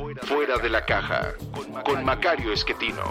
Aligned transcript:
Fuera 0.00 0.56
de 0.56 0.70
la 0.70 0.82
Caja 0.86 1.34
con 1.84 2.02
Macario 2.02 2.54
Esquetino. 2.54 3.02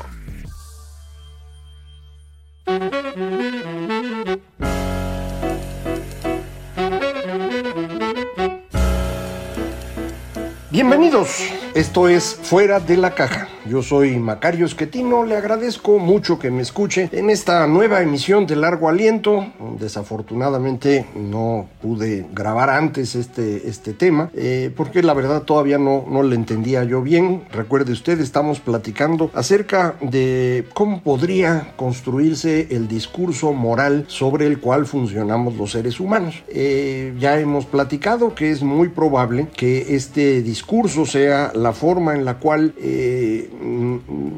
Bienvenidos, 10.72 11.52
esto 11.76 12.08
es 12.08 12.34
Fuera 12.34 12.80
de 12.80 12.98
la 12.98 13.14
Caja. 13.14 13.48
Yo 13.70 13.84
soy 13.84 14.18
Macario 14.18 14.66
Esquetino, 14.66 15.26
le 15.26 15.38
agradezco 15.38 16.00
mucho 16.00 16.40
que 16.40 16.50
me 16.50 16.64
escuche 16.64 17.08
en 17.12 17.30
esta 17.30 17.68
nueva 17.68 18.02
emisión 18.02 18.48
de 18.48 18.56
Largo 18.56 18.90
Aliento. 18.90 19.46
Desafortunadamente 19.80 21.06
no 21.14 21.70
pude 21.80 22.26
grabar 22.34 22.72
antes 22.72 23.14
este, 23.14 23.70
este 23.70 23.94
tema, 23.94 24.32
eh, 24.34 24.72
porque 24.76 25.04
la 25.04 25.14
verdad 25.14 25.44
todavía 25.44 25.78
no, 25.78 26.04
no 26.10 26.24
le 26.24 26.36
entendía 26.36 26.84
yo 26.84 27.04
bien. 27.04 27.44
Recuerde 27.52 27.92
usted, 27.92 28.20
estamos 28.22 28.60
platicando 28.60 29.30
acerca 29.36 29.94
de 30.02 30.66
cómo 30.74 31.04
podría 31.04 31.74
construirse 31.76 32.70
el 32.72 32.88
discurso 32.88 33.54
moral 33.54 34.06
sobre 34.08 34.48
el 34.48 34.60
cual 34.60 34.88
funcionamos 34.88 35.56
los 35.58 35.74
seres 35.74 36.00
humanos. 36.00 36.42
Eh, 36.48 37.14
ya 37.20 37.40
hemos 37.40 37.68
platicado 37.68 38.34
que 38.34 38.50
es 38.50 38.64
muy 38.64 38.90
probable 38.90 39.48
que 39.56 39.96
este 39.96 40.42
discurso 40.42 41.06
sea 41.06 41.52
la 41.54 41.72
forma 41.72 42.16
en 42.16 42.26
la 42.26 42.40
cual 42.40 42.74
eh, 42.82 43.52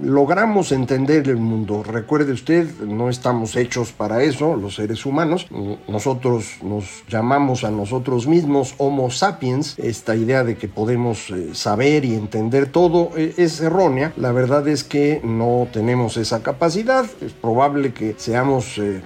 logramos 0.03 0.72
entender 0.72 1.27
el 1.30 1.38
mundo. 1.38 1.83
Recuerde 1.83 2.31
usted, 2.31 2.67
no 2.81 3.09
estamos 3.09 3.55
hechos 3.55 3.91
para 3.91 4.23
eso, 4.23 4.55
los 4.55 4.75
seres 4.75 5.05
humanos. 5.05 5.47
Nosotros 5.88 6.58
nos 6.64 7.03
llamamos 7.08 7.64
a 7.64 7.72
nosotros 7.72 8.27
mismos 8.27 8.75
Homo 8.77 9.11
sapiens. 9.11 9.77
Esta 9.77 10.16
idea 10.16 10.44
de 10.44 10.55
que 10.55 10.67
podemos 10.67 11.30
eh, 11.30 11.49
saber 11.53 12.05
y 12.05 12.16
entender 12.16 12.72
todo 12.72 13.11
eh, 13.16 13.33
es 13.38 13.61
errónea. 13.61 14.14
La 14.17 14.31
verdad 14.31 14.67
es 14.67 14.83
que 14.83 15.22
no 15.23 15.67
tenemos 15.72 16.17
esa 16.17 16.42
capacidad. 16.44 17.05
Es 17.22 17.33
probable 17.33 17.94
que 17.94 18.16
seamos... 18.17 18.77
Eh, 18.77 19.02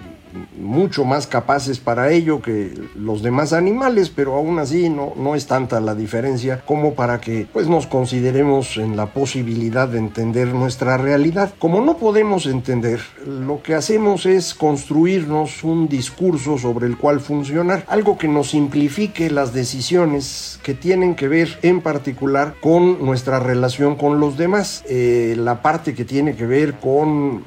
mucho 0.57 1.05
más 1.05 1.27
capaces 1.27 1.79
para 1.79 2.11
ello 2.11 2.41
que 2.41 2.73
los 2.95 3.21
demás 3.21 3.53
animales, 3.53 4.09
pero 4.09 4.35
aún 4.35 4.59
así 4.59 4.89
no, 4.89 5.13
no 5.15 5.35
es 5.35 5.47
tanta 5.47 5.79
la 5.79 5.95
diferencia 5.95 6.61
como 6.65 6.93
para 6.93 7.21
que 7.21 7.47
pues 7.51 7.67
nos 7.67 7.87
consideremos 7.87 8.77
en 8.77 8.95
la 8.95 9.07
posibilidad 9.07 9.87
de 9.87 9.99
entender 9.99 10.47
nuestra 10.49 10.97
realidad. 10.97 11.53
Como 11.59 11.81
no 11.81 11.97
podemos 11.97 12.45
entender, 12.45 12.99
lo 13.25 13.61
que 13.61 13.75
hacemos 13.75 14.25
es 14.25 14.53
construirnos 14.53 15.63
un 15.63 15.87
discurso 15.87 16.57
sobre 16.57 16.87
el 16.87 16.97
cual 16.97 17.19
funcionar, 17.19 17.85
algo 17.87 18.17
que 18.17 18.27
nos 18.27 18.51
simplifique 18.51 19.29
las 19.29 19.53
decisiones 19.53 20.59
que 20.63 20.73
tienen 20.73 21.15
que 21.15 21.27
ver 21.27 21.59
en 21.61 21.81
particular 21.81 22.55
con 22.61 23.03
nuestra 23.05 23.39
relación 23.39 23.95
con 23.95 24.19
los 24.19 24.37
demás, 24.37 24.83
eh, 24.89 25.35
la 25.37 25.61
parte 25.61 25.93
que 25.93 26.05
tiene 26.05 26.35
que 26.35 26.45
ver 26.45 26.75
con 26.75 27.43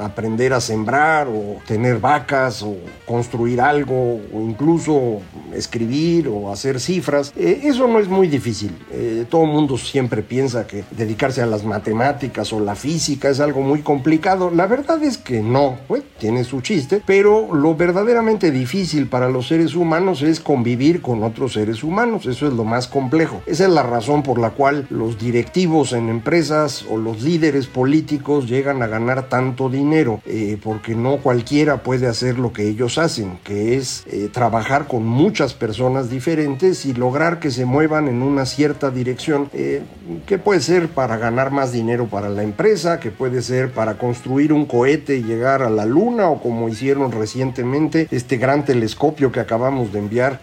aprender 0.00 0.52
a 0.52 0.60
sembrar 0.60 1.28
o 1.28 1.58
tener 1.66 1.98
vacas 1.98 2.62
o 2.62 2.76
construir 3.06 3.60
algo 3.60 4.20
o 4.32 4.40
incluso 4.40 5.20
escribir 5.54 6.28
o 6.28 6.52
hacer 6.52 6.80
cifras. 6.80 7.32
Eh, 7.36 7.60
eso 7.64 7.86
no 7.86 7.98
es 7.98 8.08
muy 8.08 8.28
difícil. 8.28 8.76
Eh, 8.90 9.24
todo 9.28 9.44
el 9.44 9.50
mundo 9.50 9.78
siempre 9.78 10.22
piensa 10.22 10.66
que 10.66 10.84
dedicarse 10.90 11.42
a 11.42 11.46
las 11.46 11.64
matemáticas 11.64 12.52
o 12.52 12.60
la 12.60 12.74
física 12.74 13.28
es 13.28 13.40
algo 13.40 13.60
muy 13.60 13.82
complicado. 13.82 14.50
La 14.50 14.66
verdad 14.66 15.02
es 15.02 15.18
que 15.18 15.40
no, 15.40 15.78
tiene 16.18 16.44
su 16.44 16.60
chiste, 16.60 17.02
pero 17.04 17.54
lo 17.54 17.74
verdaderamente 17.74 18.50
difícil 18.50 19.08
para 19.08 19.28
los 19.28 19.48
seres 19.48 19.74
humanos 19.74 20.22
es 20.22 20.40
convivir 20.40 21.02
con 21.02 21.22
otros 21.22 21.54
seres 21.54 21.82
humanos. 21.84 22.26
Eso 22.26 22.46
es 22.46 22.52
lo 22.52 22.64
más 22.64 22.88
complejo. 22.88 23.42
Esa 23.46 23.64
es 23.64 23.70
la 23.70 23.82
razón 23.82 24.22
por 24.22 24.38
la 24.38 24.50
cual 24.50 24.86
los 24.90 25.18
directivos 25.18 25.92
en 25.92 26.08
empresas 26.08 26.84
o 26.90 26.96
los 26.96 27.22
líderes 27.22 27.66
políticos 27.66 28.48
llegan 28.48 28.82
a 28.82 28.86
ganar 28.86 29.28
tanto 29.28 29.68
dinero 29.68 29.83
dinero, 29.84 30.22
eh, 30.24 30.56
porque 30.62 30.94
no 30.94 31.18
cualquiera 31.18 31.82
puede 31.82 32.06
hacer 32.06 32.38
lo 32.38 32.54
que 32.54 32.66
ellos 32.66 32.96
hacen, 32.96 33.38
que 33.44 33.76
es 33.76 34.04
eh, 34.10 34.30
trabajar 34.32 34.86
con 34.86 35.04
muchas 35.04 35.52
personas 35.52 36.08
diferentes 36.08 36.86
y 36.86 36.94
lograr 36.94 37.38
que 37.38 37.50
se 37.50 37.66
muevan 37.66 38.08
en 38.08 38.22
una 38.22 38.46
cierta 38.46 38.90
dirección, 38.90 39.50
eh, 39.52 39.82
que 40.26 40.38
puede 40.38 40.60
ser 40.60 40.88
para 40.88 41.18
ganar 41.18 41.50
más 41.50 41.70
dinero 41.70 42.06
para 42.06 42.30
la 42.30 42.42
empresa, 42.42 42.98
que 42.98 43.10
puede 43.10 43.42
ser 43.42 43.72
para 43.72 43.98
construir 43.98 44.54
un 44.54 44.64
cohete 44.64 45.18
y 45.18 45.22
llegar 45.22 45.62
a 45.62 45.68
la 45.68 45.84
luna, 45.84 46.30
o 46.30 46.40
como 46.40 46.70
hicieron 46.70 47.12
recientemente 47.12 48.08
este 48.10 48.38
gran 48.38 48.64
telescopio 48.64 49.30
que 49.32 49.40
acabamos 49.40 49.92
de 49.92 49.98
enviar 49.98 50.40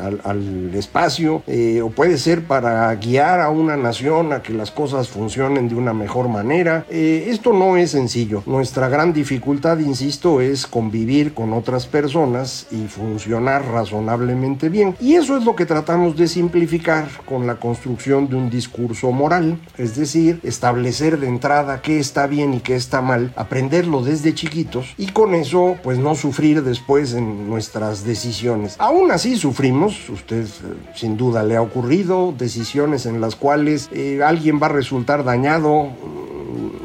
al, 0.00 0.20
al, 0.24 0.74
espacio, 0.74 1.42
o 1.82 1.90
puede 1.90 2.18
ser 2.18 2.44
para 2.44 2.94
guiar 2.96 3.40
a 3.40 3.48
una 3.48 3.76
nación 3.76 4.32
a 4.32 4.42
que 4.42 4.52
las 4.52 4.70
cosas 4.70 5.08
funcionen 5.08 5.68
de 5.68 5.74
una 5.74 5.94
mejor 5.94 6.28
manera. 6.28 6.84
esto 6.90 7.52
no 7.52 7.76
es 7.76 7.92
sencillo. 7.92 8.42
Nuestra 8.46 8.81
nuestra 8.82 8.98
gran 8.98 9.12
dificultad, 9.12 9.78
insisto, 9.78 10.40
es 10.40 10.66
convivir 10.66 11.34
con 11.34 11.52
otras 11.52 11.86
personas 11.86 12.66
y 12.72 12.88
funcionar 12.88 13.64
razonablemente 13.64 14.68
bien. 14.70 14.96
Y 15.00 15.14
eso 15.14 15.36
es 15.36 15.44
lo 15.44 15.54
que 15.54 15.66
tratamos 15.66 16.16
de 16.16 16.26
simplificar 16.26 17.06
con 17.24 17.46
la 17.46 17.60
construcción 17.60 18.28
de 18.28 18.34
un 18.34 18.50
discurso 18.50 19.12
moral, 19.12 19.60
es 19.78 19.94
decir, 19.94 20.40
establecer 20.42 21.20
de 21.20 21.28
entrada 21.28 21.80
qué 21.80 22.00
está 22.00 22.26
bien 22.26 22.54
y 22.54 22.58
qué 22.58 22.74
está 22.74 23.00
mal, 23.02 23.32
aprenderlo 23.36 24.02
desde 24.02 24.34
chiquitos 24.34 24.94
y 24.98 25.06
con 25.12 25.36
eso 25.36 25.76
pues 25.84 25.98
no 25.98 26.16
sufrir 26.16 26.64
después 26.64 27.14
en 27.14 27.48
nuestras 27.48 28.04
decisiones. 28.04 28.74
Aún 28.80 29.12
así 29.12 29.36
sufrimos, 29.36 30.08
usted 30.08 30.44
eh, 30.44 30.74
sin 30.96 31.16
duda 31.16 31.44
le 31.44 31.54
ha 31.54 31.62
ocurrido, 31.62 32.34
decisiones 32.36 33.06
en 33.06 33.20
las 33.20 33.36
cuales 33.36 33.90
eh, 33.92 34.22
alguien 34.24 34.58
va 34.60 34.66
a 34.66 34.70
resultar 34.70 35.22
dañado, 35.22 35.90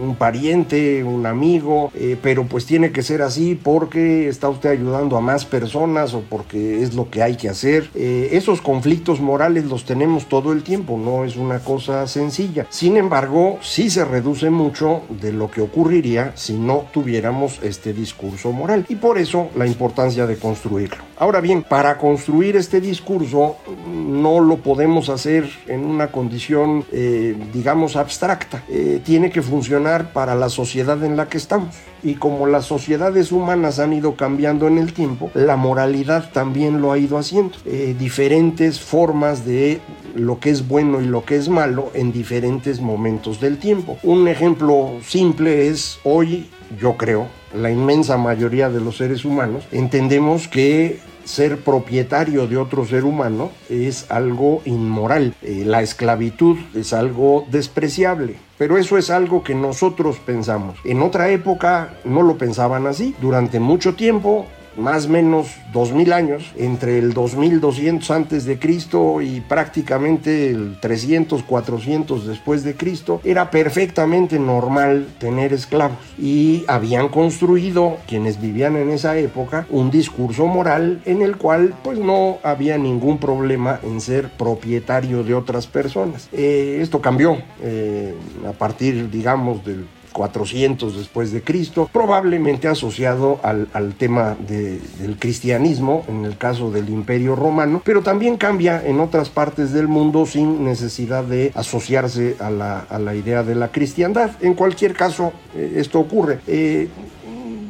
un 0.07 0.15
pariente, 0.15 1.03
un 1.03 1.25
amigo, 1.25 1.91
eh, 1.95 2.17
pero 2.21 2.45
pues 2.45 2.65
tiene 2.65 2.91
que 2.91 3.03
ser 3.03 3.21
así 3.21 3.55
porque 3.55 4.27
está 4.27 4.49
usted 4.49 4.69
ayudando 4.69 5.17
a 5.17 5.21
más 5.21 5.45
personas 5.45 6.13
o 6.13 6.21
porque 6.21 6.81
es 6.81 6.95
lo 6.95 7.09
que 7.09 7.23
hay 7.23 7.35
que 7.35 7.49
hacer. 7.49 7.89
Eh, 7.95 8.29
esos 8.31 8.61
conflictos 8.61 9.19
morales 9.19 9.65
los 9.65 9.85
tenemos 9.85 10.27
todo 10.27 10.53
el 10.53 10.63
tiempo, 10.63 10.97
no 10.97 11.25
es 11.25 11.35
una 11.35 11.59
cosa 11.59 12.07
sencilla. 12.07 12.67
Sin 12.69 12.97
embargo, 12.97 13.59
sí 13.61 13.89
se 13.89 14.05
reduce 14.05 14.49
mucho 14.49 15.01
de 15.21 15.31
lo 15.31 15.51
que 15.51 15.61
ocurriría 15.61 16.31
si 16.35 16.53
no 16.53 16.85
tuviéramos 16.91 17.59
este 17.61 17.93
discurso 17.93 18.51
moral 18.51 18.85
y 18.89 18.95
por 18.95 19.17
eso 19.17 19.49
la 19.55 19.67
importancia 19.67 20.25
de 20.25 20.37
construirlo. 20.37 21.06
Ahora 21.19 21.41
bien, 21.41 21.63
para 21.63 21.97
construir 21.97 22.55
este 22.55 22.79
discurso 22.79 23.57
no 23.87 24.39
lo 24.39 24.57
podemos 24.57 25.09
hacer 25.09 25.49
en 25.67 25.83
una 25.83 26.11
condición, 26.11 26.85
eh, 26.91 27.35
digamos, 27.53 27.95
abstracta. 27.95 28.63
tiene 29.03 29.31
que 29.31 29.41
funcionar 29.41 30.13
para 30.13 30.35
la 30.35 30.49
sociedad 30.49 31.03
en 31.03 31.17
la 31.17 31.27
que 31.27 31.37
estamos. 31.37 31.75
Y 32.03 32.15
como 32.15 32.45
las 32.45 32.65
sociedades 32.65 33.31
humanas 33.31 33.79
han 33.79 33.93
ido 33.93 34.15
cambiando 34.15 34.67
en 34.67 34.77
el 34.77 34.93
tiempo, 34.93 35.31
la 35.33 35.55
moralidad 35.55 36.31
también 36.31 36.81
lo 36.81 36.91
ha 36.91 36.97
ido 36.97 37.17
haciendo. 37.17 37.57
Eh, 37.65 37.95
diferentes 37.97 38.79
formas 38.79 39.45
de 39.45 39.79
lo 40.15 40.39
que 40.39 40.49
es 40.49 40.67
bueno 40.67 41.01
y 41.01 41.05
lo 41.05 41.25
que 41.25 41.35
es 41.35 41.49
malo 41.49 41.91
en 41.93 42.11
diferentes 42.11 42.79
momentos 42.79 43.39
del 43.39 43.57
tiempo. 43.57 43.97
Un 44.03 44.27
ejemplo 44.27 44.91
simple 45.03 45.67
es 45.67 45.99
hoy, 46.03 46.49
yo 46.79 46.97
creo, 46.97 47.27
la 47.53 47.71
inmensa 47.71 48.17
mayoría 48.17 48.69
de 48.69 48.81
los 48.81 48.97
seres 48.97 49.25
humanos 49.25 49.67
entendemos 49.71 50.47
que 50.47 50.99
ser 51.27 51.59
propietario 51.59 52.47
de 52.47 52.57
otro 52.57 52.85
ser 52.85 53.03
humano 53.03 53.51
es 53.69 54.09
algo 54.09 54.61
inmoral. 54.65 55.33
Eh, 55.41 55.63
la 55.65 55.81
esclavitud 55.81 56.57
es 56.73 56.93
algo 56.93 57.45
despreciable. 57.51 58.37
Pero 58.57 58.77
eso 58.77 58.97
es 58.97 59.09
algo 59.09 59.43
que 59.43 59.53
nosotros 59.53 60.17
pensamos. 60.25 60.79
En 60.83 61.01
otra 61.01 61.29
época 61.29 61.93
no 62.05 62.23
lo 62.23 62.37
pensaban 62.37 62.87
así. 62.87 63.13
Durante 63.21 63.59
mucho 63.59 63.93
tiempo 63.93 64.45
más 64.77 65.07
o 65.07 65.09
menos 65.09 65.47
2000 65.73 66.13
años, 66.13 66.51
entre 66.57 66.99
el 66.99 67.13
2200 67.13 68.09
antes 68.11 68.45
de 68.45 68.59
Cristo 68.59 69.21
y 69.21 69.41
prácticamente 69.41 70.49
el 70.49 70.77
300, 70.79 71.43
400 71.43 72.27
después 72.27 72.63
de 72.63 72.75
Cristo, 72.75 73.21
era 73.23 73.51
perfectamente 73.51 74.39
normal 74.39 75.07
tener 75.19 75.53
esclavos 75.53 75.97
y 76.17 76.63
habían 76.67 77.09
construido 77.09 77.97
quienes 78.07 78.39
vivían 78.39 78.75
en 78.75 78.89
esa 78.89 79.17
época 79.17 79.65
un 79.69 79.91
discurso 79.91 80.47
moral 80.47 81.01
en 81.05 81.21
el 81.21 81.37
cual 81.37 81.73
pues 81.83 81.99
no 81.99 82.37
había 82.43 82.77
ningún 82.77 83.17
problema 83.17 83.79
en 83.83 84.01
ser 84.01 84.29
propietario 84.29 85.23
de 85.23 85.33
otras 85.33 85.67
personas. 85.67 86.29
Eh, 86.31 86.79
esto 86.81 87.01
cambió 87.01 87.37
eh, 87.61 88.13
a 88.47 88.53
partir 88.53 89.09
digamos 89.09 89.63
del 89.65 89.85
400 90.17 90.97
después 90.97 91.31
de 91.31 91.43
Cristo, 91.43 91.87
probablemente 91.93 92.67
asociado 92.67 93.39
al, 93.43 93.93
tema 93.99 94.35
del 94.47 95.17
cristianismo, 95.19 96.03
en 96.07 96.25
el 96.25 96.37
caso 96.37 96.71
del 96.71 96.89
imperio 96.89 97.35
romano, 97.35 97.83
pero 97.85 98.01
también 98.01 98.35
cambia 98.35 98.83
en 98.83 98.99
otras 98.99 99.29
partes 99.29 99.73
del 99.73 99.87
mundo 99.87 100.25
sin 100.25 100.65
necesidad 100.65 101.23
de 101.23 101.51
asociarse 101.53 102.35
a 102.39 102.49
la, 102.49 103.15
idea 103.15 103.43
de 103.43 103.53
la 103.53 103.67
cristiandad. 103.67 104.31
En 104.41 104.55
cualquier 104.55 104.93
caso, 104.93 105.33
eh, 105.55 105.73
esto 105.75 105.99
ocurre. 105.99 106.39
Eh, 106.47 106.89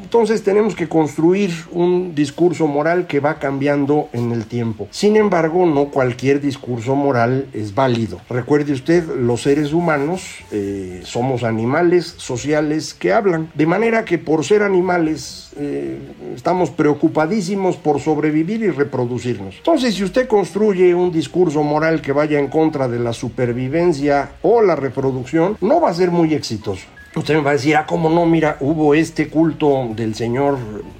entonces 0.08 0.42
tenemos 0.42 0.74
que 0.74 0.88
construir 0.88 1.50
un 1.70 2.14
discurso 2.14 2.66
moral 2.66 3.06
que 3.06 3.20
va 3.20 3.38
cambiando 3.38 4.08
en 4.14 4.32
el 4.32 4.46
tiempo. 4.46 4.88
Sin 4.90 5.16
embargo, 5.16 5.66
no 5.66 5.90
cualquier 5.90 6.40
discurso 6.40 6.96
moral 6.96 7.48
es 7.52 7.74
válido. 7.74 8.18
Recuerde 8.30 8.72
usted, 8.72 9.04
los 9.04 9.42
seres 9.42 9.74
humanos 9.74 10.22
eh, 10.50 11.02
somos 11.04 11.44
animales 11.44 12.14
sociales 12.16 12.94
que 12.94 13.12
hablan. 13.12 13.50
De 13.52 13.66
manera 13.66 14.06
que 14.06 14.16
por 14.16 14.46
ser 14.46 14.62
animales 14.62 15.50
eh, 15.58 15.98
estamos 16.34 16.70
preocupadísimos 16.70 17.76
por 17.76 18.00
sobrevivir 18.00 18.62
y 18.62 18.70
reproducirnos. 18.70 19.56
Entonces, 19.58 19.94
si 19.94 20.04
usted 20.04 20.26
construye 20.26 20.94
un 20.94 21.12
discurso 21.12 21.62
moral 21.62 22.00
que 22.00 22.12
vaya 22.12 22.38
en 22.38 22.48
contra 22.48 22.88
de 22.88 22.98
la 22.98 23.12
supervivencia 23.12 24.30
o 24.40 24.62
la 24.62 24.74
reproducción, 24.74 25.58
no 25.60 25.82
va 25.82 25.90
a 25.90 25.94
ser 25.94 26.10
muy 26.10 26.32
exitoso. 26.32 26.86
Usted 27.14 27.34
me 27.34 27.40
va 27.40 27.50
a 27.50 27.54
decir, 27.54 27.74
ah, 27.76 27.86
cómo 27.86 28.10
no, 28.10 28.26
mira, 28.26 28.58
hubo 28.60 28.94
este 28.94 29.28
culto 29.28 29.88
del 29.96 30.14
señor, 30.14 30.58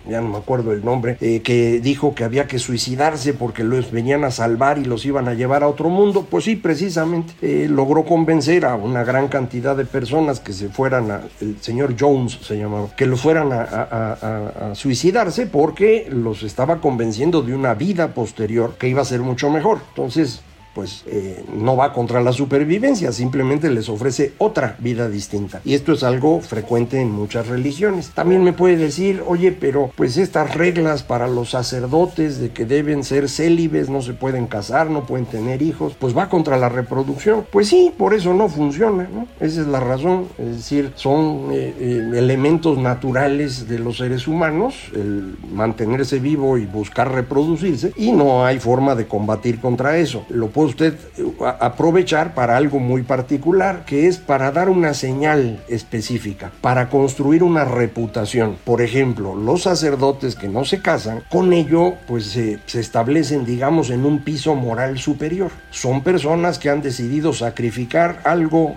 ya 0.09 0.21
no 0.21 0.29
me 0.29 0.39
acuerdo 0.39 0.73
el 0.73 0.85
nombre, 0.85 1.19
eh, 1.21 1.43
que 1.43 1.81
dijo 1.81 2.15
que 2.15 2.25
había 2.25 2.47
que 2.47 2.59
suicidarse 2.59 3.35
porque 3.35 3.63
los 3.63 3.93
venían 3.93 4.25
a 4.25 4.31
salvar 4.31 4.79
y 4.79 4.85
los 4.85 5.05
iban 5.05 5.29
a 5.29 5.35
llevar 5.35 5.63
a 5.63 5.69
otro 5.69 5.91
mundo. 5.91 6.27
Pues 6.29 6.45
sí, 6.45 6.57
precisamente, 6.57 7.35
eh, 7.43 7.69
logró 7.69 8.05
convencer 8.05 8.65
a 8.65 8.75
una 8.75 9.05
gran 9.05 9.29
cantidad 9.29 9.77
de 9.77 9.85
personas 9.85 10.41
que 10.41 10.53
se 10.53 10.69
fueran 10.69 11.11
a, 11.11 11.21
el 11.41 11.61
señor 11.61 11.95
Jones 11.99 12.39
se 12.43 12.57
llamaba, 12.57 12.89
que 12.97 13.07
lo 13.07 13.17
fueran 13.17 13.53
a, 13.53 13.63
a 13.63 14.75
suicidarse 14.75 15.47
porque 15.47 16.09
los 16.11 16.43
estaba 16.43 16.81
convenciendo 16.81 17.43
de 17.43 17.55
una 17.55 17.75
vida 17.75 18.15
posterior 18.15 18.77
que 18.79 18.89
iba 18.89 19.03
a 19.03 19.05
ser 19.05 19.21
mucho 19.21 19.51
mejor. 19.51 19.81
Entonces, 19.91 20.43
pues 20.75 21.05
eh, 21.07 21.45
no 21.55 21.77
va 21.77 21.93
contra 21.93 22.21
la 22.21 22.33
supervivencia, 22.33 23.13
simplemente 23.13 23.71
les 23.71 23.89
ofrece 23.89 24.33
otra 24.39 24.77
vida 24.79 25.09
distinta. 25.09 25.61
Y 25.65 25.75
esto 25.75 25.93
es 25.93 26.03
algo 26.03 26.41
frecuente 26.41 27.01
en 27.01 27.11
muchas 27.11 27.49
religiones. 27.49 28.11
También 28.15 28.45
me 28.45 28.53
puede 28.53 28.77
decir, 28.77 29.23
oye, 29.27 29.53
pero 29.53 29.91
pues 29.97 30.17
estas 30.17 30.55
reglas 30.55 31.03
para 31.03 31.29
los 31.29 31.51
sacerdotes 31.51 32.39
de 32.39 32.51
que 32.51 32.65
deben 32.65 33.05
ser 33.05 33.29
célibes, 33.29 33.89
no 33.89 34.03
se 34.03 34.13
pueden 34.13 34.47
casar, 34.47 34.91
no 34.91 35.05
pueden 35.05 35.27
tener 35.27 35.63
hijos, 35.63 35.95
pues 35.99 36.17
va 36.17 36.29
contra 36.29 36.57
la 36.57 36.69
reproducción. 36.69 37.45
Pues 37.51 37.69
sí, 37.69 37.93
por 37.97 38.15
eso 38.15 38.35
no 38.35 38.49
funciona, 38.49 39.09
¿no? 39.13 39.27
Esa 39.41 39.63
es 39.63 39.67
la 39.67 39.81
razón. 39.81 40.27
Es 40.39 40.57
decir, 40.57 40.93
son 40.95 41.49
eh, 41.53 41.75
eh, 41.79 42.11
elementos 42.15 42.79
naturales 42.79 43.69
de 43.69 43.79
los 43.79 43.99
seres 43.99 44.27
humanos, 44.29 44.75
el 44.95 45.37
mantenerse 45.53 46.19
vivo 46.19 46.59
y 46.59 46.67
buscar 46.67 47.13
reproducirse, 47.13 47.93
y 47.97 48.13
no 48.13 48.45
hay 48.45 48.59
forma 48.59 48.95
de 48.95 49.07
combatir 49.07 49.61
contra 49.61 49.99
eso. 49.99 50.25
Lo 50.29 50.49
puedo 50.59 50.71
usted 50.71 50.95
eh, 51.19 51.25
aprovechar 51.61 52.35
para 52.35 52.57
algo 52.57 52.81
muy 52.81 53.03
particular, 53.03 53.85
que 53.85 54.09
es 54.09 54.19
para 54.19 54.51
dar 54.51 54.69
una 54.69 54.93
señal 54.93 55.63
específica, 55.69 56.51
para 56.61 56.89
construir 56.89 57.45
una 57.45 57.65
reputación. 57.65 58.57
Por 58.65 58.83
ejemplo, 58.83 59.37
los 59.37 59.63
sacerdotes 59.63 60.35
que 60.35 60.49
no 60.49 60.65
se 60.65 60.83
casan, 60.83 61.23
con 61.31 61.53
ello 61.53 61.95
pues 62.09 62.33
se 62.33 62.81
establecen, 62.81 63.45
digamos, 63.45 63.91
en 63.91 64.05
un 64.05 64.25
piso 64.25 64.57
moral 64.57 64.99
superior. 64.99 65.53
Son 65.71 66.03
personas 66.03 66.59
que 66.59 66.71
han 66.71 66.83
decidido 66.83 67.33
sacrificar 67.33 68.21
algo 68.25 68.75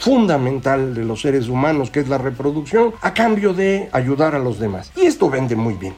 fundamental 0.00 0.94
de 0.94 1.04
los 1.04 1.20
seres 1.20 1.48
humanos, 1.48 1.90
que 1.90 2.00
es 2.00 2.08
la 2.08 2.16
reproducción, 2.16 2.94
a 3.02 3.12
cambio 3.12 3.52
de 3.52 3.90
ayudar 3.92 4.34
a 4.34 4.38
los 4.38 4.58
demás. 4.58 4.90
Y 4.96 5.02
esto 5.02 5.28
vende 5.28 5.56
muy 5.56 5.74
bien 5.74 5.92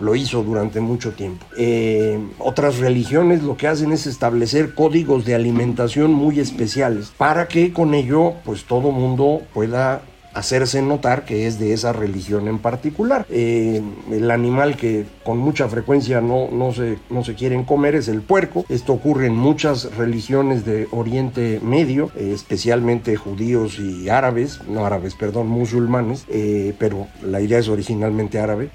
lo, 0.00 0.14
hizo 0.14 0.42
durante 0.42 0.80
mucho 0.80 1.12
tiempo. 1.12 1.46
Eh, 1.56 2.18
otras 2.38 2.78
religiones 2.78 3.42
lo 3.42 3.56
que 3.56 3.68
hacen 3.68 3.92
es 3.92 4.06
establecer 4.06 4.74
códigos 4.74 5.24
de 5.24 5.34
alimentación 5.34 6.12
muy 6.12 6.40
especiales 6.40 7.12
para 7.16 7.48
que 7.48 7.72
con 7.72 7.94
ello 7.94 8.34
pues 8.44 8.64
todo 8.64 8.90
mundo 8.90 9.42
pueda 9.52 10.02
hacerse 10.34 10.82
notar 10.82 11.24
que 11.24 11.46
es 11.46 11.58
de 11.58 11.72
esa 11.72 11.92
religión 11.92 12.48
en 12.48 12.58
particular. 12.58 13.26
Eh, 13.30 13.82
el 14.10 14.30
animal 14.30 14.76
que 14.76 15.06
con 15.24 15.38
mucha 15.38 15.68
frecuencia 15.68 16.20
no, 16.20 16.48
no, 16.50 16.72
se, 16.72 16.98
no 17.10 17.24
se 17.24 17.34
quieren 17.34 17.64
comer 17.64 17.94
es 17.94 18.08
el 18.08 18.20
puerco. 18.20 18.64
Esto 18.68 18.92
ocurre 18.92 19.26
en 19.26 19.36
muchas 19.36 19.94
religiones 19.96 20.64
de 20.64 20.88
Oriente 20.90 21.60
Medio, 21.62 22.10
eh, 22.16 22.32
especialmente 22.34 23.16
judíos 23.16 23.78
y 23.78 24.08
árabes, 24.08 24.60
no 24.68 24.84
árabes, 24.84 25.14
perdón, 25.14 25.48
musulmanes, 25.48 26.24
eh, 26.28 26.74
pero 26.78 27.06
la 27.22 27.40
idea 27.40 27.58
es 27.58 27.68
originalmente 27.68 28.38
árabe, 28.38 28.70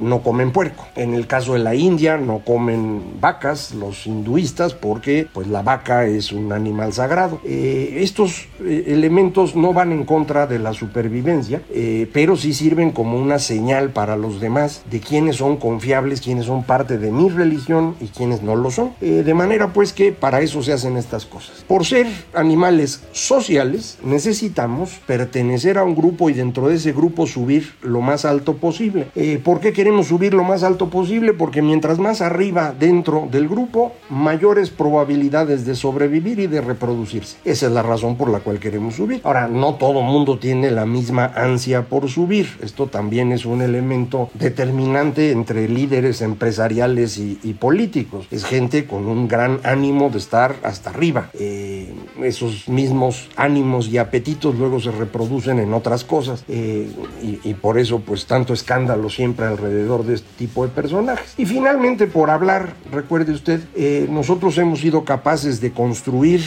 no 0.00 0.22
comen 0.22 0.52
puerco. 0.52 0.86
En 0.96 1.14
el 1.14 1.26
caso 1.26 1.52
de 1.52 1.58
la 1.58 1.74
India 1.74 2.16
no 2.16 2.40
comen 2.40 3.20
vacas 3.20 3.74
los 3.74 4.06
hinduistas 4.06 4.74
porque 4.74 5.26
pues 5.32 5.46
la 5.46 5.62
vaca 5.62 6.06
es 6.06 6.32
un 6.32 6.52
animal 6.52 6.92
sagrado. 6.92 7.40
estos 7.44 8.46
elementos 8.64 9.54
no 9.54 9.72
van 9.72 9.92
en 9.92 10.04
contra 10.04 10.46
de 10.46 10.58
la 10.58 10.72
super 10.72 11.01
supervivencia, 11.02 11.62
eh, 11.70 12.08
pero 12.12 12.36
sí 12.36 12.54
sirven 12.54 12.92
como 12.92 13.18
una 13.18 13.40
señal 13.40 13.90
para 13.90 14.16
los 14.16 14.40
demás 14.40 14.82
de 14.88 15.00
quiénes 15.00 15.36
son 15.36 15.56
confiables, 15.56 16.20
quiénes 16.20 16.46
son 16.46 16.62
parte 16.62 16.96
de 16.96 17.10
mi 17.10 17.28
religión 17.28 17.96
y 18.00 18.06
quiénes 18.06 18.42
no 18.42 18.54
lo 18.54 18.70
son. 18.70 18.92
Eh, 19.00 19.22
de 19.24 19.34
manera 19.34 19.72
pues 19.72 19.92
que 19.92 20.12
para 20.12 20.40
eso 20.42 20.62
se 20.62 20.72
hacen 20.72 20.96
estas 20.96 21.26
cosas. 21.26 21.64
Por 21.66 21.84
ser 21.84 22.06
animales 22.34 23.02
sociales, 23.10 23.98
necesitamos 24.04 25.00
pertenecer 25.06 25.76
a 25.76 25.84
un 25.84 25.96
grupo 25.96 26.30
y 26.30 26.34
dentro 26.34 26.68
de 26.68 26.76
ese 26.76 26.92
grupo 26.92 27.26
subir 27.26 27.72
lo 27.82 28.00
más 28.00 28.24
alto 28.24 28.54
posible. 28.54 29.08
Eh, 29.16 29.40
¿Por 29.42 29.58
qué 29.58 29.72
queremos 29.72 30.06
subir 30.06 30.34
lo 30.34 30.44
más 30.44 30.62
alto 30.62 30.88
posible? 30.88 31.32
Porque 31.32 31.62
mientras 31.62 31.98
más 31.98 32.20
arriba 32.20 32.74
dentro 32.78 33.28
del 33.30 33.48
grupo, 33.48 33.92
mayores 34.08 34.70
probabilidades 34.70 35.66
de 35.66 35.74
sobrevivir 35.74 36.38
y 36.38 36.46
de 36.46 36.60
reproducirse. 36.60 37.38
Esa 37.44 37.66
es 37.66 37.72
la 37.72 37.82
razón 37.82 38.16
por 38.16 38.30
la 38.30 38.38
cual 38.40 38.60
queremos 38.60 38.94
subir. 38.94 39.20
Ahora, 39.24 39.48
no 39.48 39.74
todo 39.74 40.02
mundo 40.02 40.38
tiene 40.38 40.70
la 40.70 40.86
misma 40.92 41.24
ansia 41.34 41.86
por 41.86 42.08
subir. 42.08 42.58
Esto 42.62 42.86
también 42.86 43.32
es 43.32 43.44
un 43.46 43.62
elemento 43.62 44.30
determinante 44.34 45.32
entre 45.32 45.68
líderes 45.68 46.20
empresariales 46.20 47.18
y, 47.18 47.52
políticos. 47.58 48.26
Es 48.30 48.44
gente 48.44 48.86
con 48.86 49.06
un 49.06 49.28
gran 49.28 49.60
ánimo 49.62 50.10
de 50.10 50.18
estar 50.18 50.56
hasta 50.62 50.90
arriba. 50.90 51.30
Eh, 51.34 51.92
esos 52.22 52.68
mismos 52.68 53.28
ánimos 53.36 53.88
y 53.88 53.98
apetitos 53.98 54.56
luego 54.56 54.80
se 54.80 54.90
reproducen 54.90 55.58
en 55.58 55.72
otras 55.74 56.04
cosas 56.04 56.44
eh, 56.48 56.90
y, 57.22 57.54
por 57.54 57.78
eso 57.78 58.00
pues 58.00 58.26
tanto 58.26 58.52
escándalo 58.54 59.08
siempre 59.08 59.46
alrededor 59.46 60.04
de 60.04 60.14
este 60.14 60.28
tipo 60.38 60.64
de 60.64 60.70
personajes. 60.70 61.34
Y 61.36 61.46
finalmente 61.46 62.06
por 62.06 62.30
hablar, 62.30 62.74
recuerde 62.90 63.32
usted, 63.32 63.60
eh, 63.74 64.06
nosotros 64.10 64.58
hemos 64.58 64.80
sido 64.80 65.04
capaces 65.04 65.60
de 65.60 65.72
construir 65.72 66.42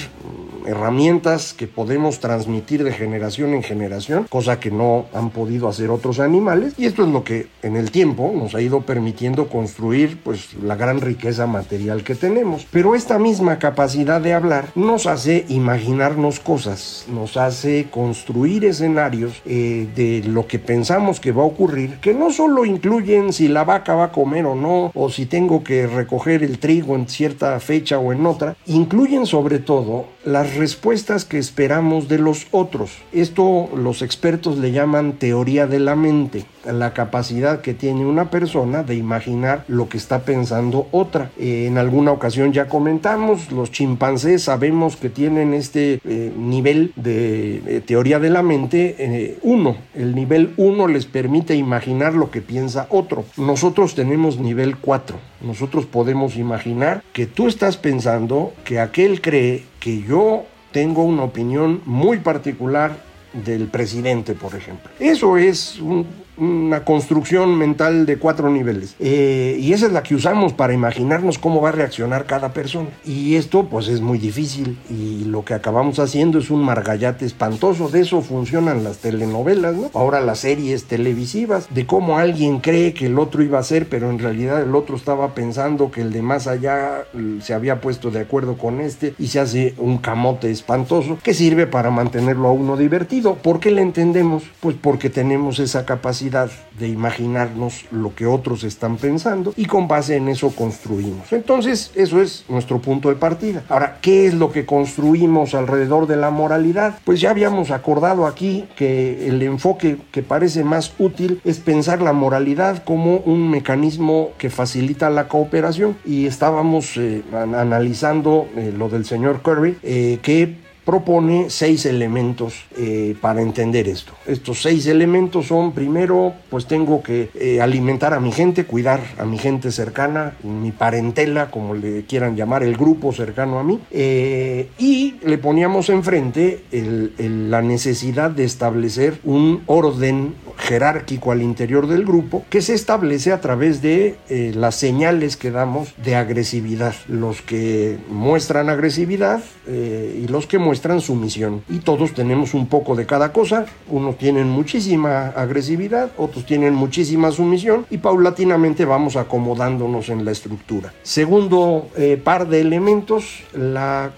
herramientas 0.65 1.53
que 1.53 1.67
podemos 1.67 2.19
transmitir 2.19 2.83
de 2.83 2.91
generación 2.91 3.53
en 3.53 3.63
generación, 3.63 4.25
cosa 4.29 4.59
que 4.59 4.71
no 4.71 5.05
han 5.13 5.29
podido 5.29 5.67
hacer 5.67 5.89
otros 5.89 6.19
animales. 6.19 6.73
Y 6.77 6.85
esto 6.85 7.03
es 7.03 7.09
lo 7.09 7.23
que 7.23 7.47
en 7.61 7.75
el 7.75 7.91
tiempo 7.91 8.31
nos 8.35 8.55
ha 8.55 8.61
ido 8.61 8.81
permitiendo 8.81 9.47
construir 9.47 10.19
pues 10.23 10.53
la 10.55 10.75
gran 10.75 11.01
riqueza 11.01 11.47
material 11.47 12.03
que 12.03 12.15
tenemos. 12.15 12.65
Pero 12.71 12.95
esta 12.95 13.19
misma 13.19 13.59
capacidad 13.59 14.21
de 14.21 14.33
hablar 14.33 14.69
nos 14.75 15.07
hace 15.07 15.45
imaginarnos 15.49 16.39
cosas, 16.39 17.05
nos 17.11 17.37
hace 17.37 17.87
construir 17.89 18.65
escenarios 18.65 19.41
eh, 19.45 19.87
de 19.95 20.23
lo 20.27 20.47
que 20.47 20.59
pensamos 20.59 21.19
que 21.19 21.31
va 21.31 21.43
a 21.43 21.45
ocurrir, 21.45 21.99
que 22.01 22.13
no 22.13 22.31
solo 22.31 22.65
incluyen 22.65 23.33
si 23.33 23.47
la 23.47 23.63
vaca 23.63 23.95
va 23.95 24.05
a 24.05 24.11
comer 24.11 24.45
o 24.45 24.55
no, 24.55 24.91
o 24.93 25.09
si 25.09 25.25
tengo 25.25 25.63
que 25.63 25.87
recoger 25.87 26.43
el 26.43 26.59
trigo 26.59 26.95
en 26.95 27.07
cierta 27.07 27.59
fecha 27.59 27.99
o 27.99 28.13
en 28.13 28.25
otra, 28.25 28.55
incluyen 28.65 29.25
sobre 29.25 29.59
todo 29.59 30.05
las 30.25 30.54
respuestas 30.55 31.25
que 31.25 31.37
esperamos 31.37 32.07
de 32.07 32.19
los 32.19 32.47
otros. 32.51 32.91
Esto 33.11 33.69
los 33.75 34.01
expertos 34.01 34.57
le 34.57 34.71
llaman 34.71 35.13
teoría 35.13 35.67
de 35.67 35.79
la 35.79 35.95
mente, 35.95 36.45
la 36.71 36.93
capacidad 36.93 37.61
que 37.61 37.73
tiene 37.73 38.05
una 38.05 38.29
persona 38.29 38.83
de 38.83 38.95
imaginar 38.95 39.65
lo 39.67 39.89
que 39.89 39.97
está 39.97 40.19
pensando 40.23 40.87
otra. 40.91 41.31
Eh, 41.37 41.65
en 41.67 41.77
alguna 41.77 42.11
ocasión 42.11 42.53
ya 42.53 42.67
comentamos, 42.67 43.51
los 43.51 43.71
chimpancés 43.71 44.43
sabemos 44.43 44.95
que 44.95 45.09
tienen 45.09 45.53
este 45.53 45.99
eh, 46.05 46.33
nivel 46.37 46.91
de 46.95 47.61
eh, 47.65 47.81
teoría 47.85 48.19
de 48.19 48.29
la 48.29 48.43
mente 48.43 49.37
1. 49.41 49.77
el 49.95 50.15
nivel 50.15 50.53
1 50.57 50.87
les 50.87 51.05
permite 51.05 51.55
imaginar 51.55 52.13
lo 52.13 52.31
que 52.31 52.41
piensa 52.41 52.87
otro. 52.89 53.25
Nosotros 53.37 53.95
tenemos 53.95 54.39
nivel 54.39 54.77
4. 54.77 55.17
Nosotros 55.41 55.85
podemos 55.85 56.37
imaginar 56.37 57.03
que 57.13 57.25
tú 57.25 57.47
estás 57.47 57.77
pensando 57.77 58.53
que 58.63 58.79
aquel 58.79 59.21
cree 59.21 59.63
que 59.79 60.01
yo 60.01 60.45
tengo 60.71 61.03
una 61.03 61.23
opinión 61.23 61.81
muy 61.85 62.17
particular 62.17 62.97
del 63.43 63.67
presidente, 63.67 64.33
por 64.33 64.55
ejemplo. 64.55 64.89
Eso 64.99 65.37
es 65.37 65.79
un 65.79 66.05
una 66.37 66.83
construcción 66.83 67.57
mental 67.57 68.05
de 68.05 68.17
cuatro 68.17 68.49
niveles. 68.49 68.95
Eh, 68.99 69.57
y 69.59 69.73
esa 69.73 69.85
es 69.87 69.91
la 69.91 70.03
que 70.03 70.15
usamos 70.15 70.53
para 70.53 70.73
imaginarnos 70.73 71.37
cómo 71.37 71.61
va 71.61 71.69
a 71.69 71.71
reaccionar 71.71 72.25
cada 72.25 72.53
persona. 72.53 72.89
Y 73.05 73.35
esto 73.35 73.67
pues 73.69 73.87
es 73.87 74.01
muy 74.01 74.17
difícil 74.17 74.77
y 74.89 75.25
lo 75.25 75.45
que 75.45 75.53
acabamos 75.53 75.99
haciendo 75.99 76.39
es 76.39 76.49
un 76.49 76.63
margallate 76.63 77.25
espantoso. 77.25 77.89
De 77.89 78.01
eso 78.01 78.21
funcionan 78.21 78.83
las 78.83 78.97
telenovelas, 78.97 79.75
¿no? 79.75 79.91
Ahora 79.93 80.21
las 80.21 80.39
series 80.39 80.85
televisivas, 80.85 81.67
de 81.73 81.85
cómo 81.85 82.17
alguien 82.17 82.59
cree 82.59 82.93
que 82.93 83.05
el 83.07 83.17
otro 83.19 83.43
iba 83.43 83.59
a 83.59 83.63
ser, 83.63 83.87
pero 83.87 84.09
en 84.09 84.19
realidad 84.19 84.61
el 84.61 84.75
otro 84.75 84.95
estaba 84.95 85.33
pensando 85.33 85.91
que 85.91 86.01
el 86.01 86.11
de 86.11 86.21
más 86.21 86.47
allá 86.47 87.05
mm, 87.13 87.39
se 87.41 87.53
había 87.53 87.81
puesto 87.81 88.11
de 88.11 88.19
acuerdo 88.19 88.57
con 88.57 88.81
este 88.81 89.13
y 89.17 89.27
se 89.27 89.39
hace 89.39 89.73
un 89.77 89.99
camote 89.99 90.51
espantoso 90.51 91.17
que 91.23 91.33
sirve 91.33 91.67
para 91.67 91.91
mantenerlo 91.91 92.49
a 92.49 92.51
uno 92.51 92.75
divertido. 92.77 93.24
¿Por 93.33 93.59
qué 93.59 93.71
le 93.71 93.81
entendemos? 93.81 94.43
Pues 94.59 94.75
porque 94.79 95.09
tenemos 95.09 95.59
esa 95.59 95.85
capacidad 95.85 96.49
de 96.79 96.87
imaginarnos 96.87 97.85
lo 97.91 98.13
que 98.13 98.25
otros 98.25 98.63
están 98.63 98.97
pensando 98.97 99.53
y 99.57 99.65
con 99.65 99.87
base 99.87 100.15
en 100.17 100.27
eso 100.27 100.51
construimos. 100.51 101.33
Entonces, 101.33 101.91
eso 101.95 102.21
es 102.21 102.45
nuestro 102.47 102.79
punto 102.79 103.09
de 103.09 103.15
partida. 103.15 103.63
Ahora, 103.69 103.97
¿qué 104.01 104.27
es 104.27 104.33
lo 104.33 104.51
que 104.51 104.65
construimos 104.65 105.55
alrededor 105.55 106.07
de 106.07 106.17
la 106.17 106.29
moralidad? 106.29 106.99
Pues 107.03 107.21
ya 107.21 107.31
habíamos 107.31 107.71
acordado 107.71 108.27
aquí 108.27 108.65
que 108.75 109.27
el 109.27 109.41
enfoque 109.41 109.97
que 110.11 110.21
parece 110.21 110.63
más 110.63 110.93
útil 110.99 111.41
es 111.43 111.59
pensar 111.59 112.01
la 112.01 112.13
moralidad 112.13 112.83
como 112.83 113.17
un 113.17 113.49
mecanismo 113.49 114.31
que 114.37 114.49
facilita 114.49 115.09
la 115.09 115.27
cooperación 115.27 115.97
y 116.05 116.25
estábamos 116.25 116.97
eh, 116.97 117.23
analizando 117.33 118.47
eh, 118.55 118.73
lo 118.77 118.89
del 118.89 119.05
señor 119.05 119.41
Curry 119.41 119.77
eh, 119.83 120.19
que 120.21 120.64
propone 120.85 121.49
seis 121.49 121.85
elementos 121.87 122.65
eh, 122.77 123.15
para 123.19 123.41
entender 123.41 123.87
esto. 123.87 124.13
Estos 124.27 124.61
seis 124.61 124.85
elementos 124.85 125.47
son, 125.47 125.73
primero, 125.73 126.33
pues 126.49 126.67
tengo 126.67 127.01
que 127.01 127.29
eh, 127.33 127.59
alimentar 127.59 128.13
a 128.13 128.19
mi 128.19 128.31
gente, 128.31 128.65
cuidar 128.65 129.01
a 129.17 129.25
mi 129.25 129.39
gente 129.39 129.71
cercana, 129.71 130.35
mi 130.43 130.71
parentela, 130.71 131.49
como 131.49 131.73
le 131.73 132.03
quieran 132.03 132.35
llamar, 132.35 132.61
el 132.61 132.77
grupo 132.77 133.11
cercano 133.11 133.57
a 133.57 133.63
mí, 133.63 133.79
eh, 133.89 134.69
y 134.77 135.15
le 135.23 135.39
poníamos 135.39 135.89
enfrente 135.89 136.63
la 136.71 137.61
necesidad 137.63 138.29
de 138.29 138.43
establecer 138.43 139.19
un 139.23 139.63
orden 139.65 140.35
jerárquico 140.57 141.31
al 141.31 141.41
interior 141.41 141.87
del 141.87 142.05
grupo 142.05 142.45
que 142.49 142.61
se 142.61 142.73
establece 142.73 143.31
a 143.31 143.41
través 143.41 143.81
de 143.81 144.17
las 144.55 144.75
señales 144.75 145.35
que 145.37 145.51
damos 145.51 145.93
de 146.03 146.15
agresividad. 146.15 146.93
Los 147.07 147.41
que 147.41 147.97
muestran 148.09 148.69
agresividad 148.69 149.43
y 149.67 150.27
los 150.27 150.47
que 150.47 150.59
muestran 150.59 150.75
muestran 150.75 150.99
sumisión. 150.99 151.63
Y 151.69 151.79
todos 151.79 152.13
tenemos 152.13 152.53
un 152.53 152.67
poco 152.67 152.97
de 152.97 153.05
cada 153.05 153.31
cosa. 153.31 153.65
Unos 153.89 154.17
tienen 154.17 154.49
muchísima 154.49 155.27
agresividad, 155.27 156.11
otros 156.17 156.45
tienen 156.45 156.73
muchísima 156.73 157.31
sumisión 157.31 157.85
y 157.89 157.99
paulatinamente 157.99 158.83
vamos 158.83 159.15
acomodándonos 159.15 160.09
en 160.09 160.25
la 160.25 160.31
estructura. 160.31 160.91
Segundo 161.01 161.87
eh, 161.95 162.19
par 162.21 162.49
de 162.49 162.59
elementos, 162.59 163.43
la 163.53 164.11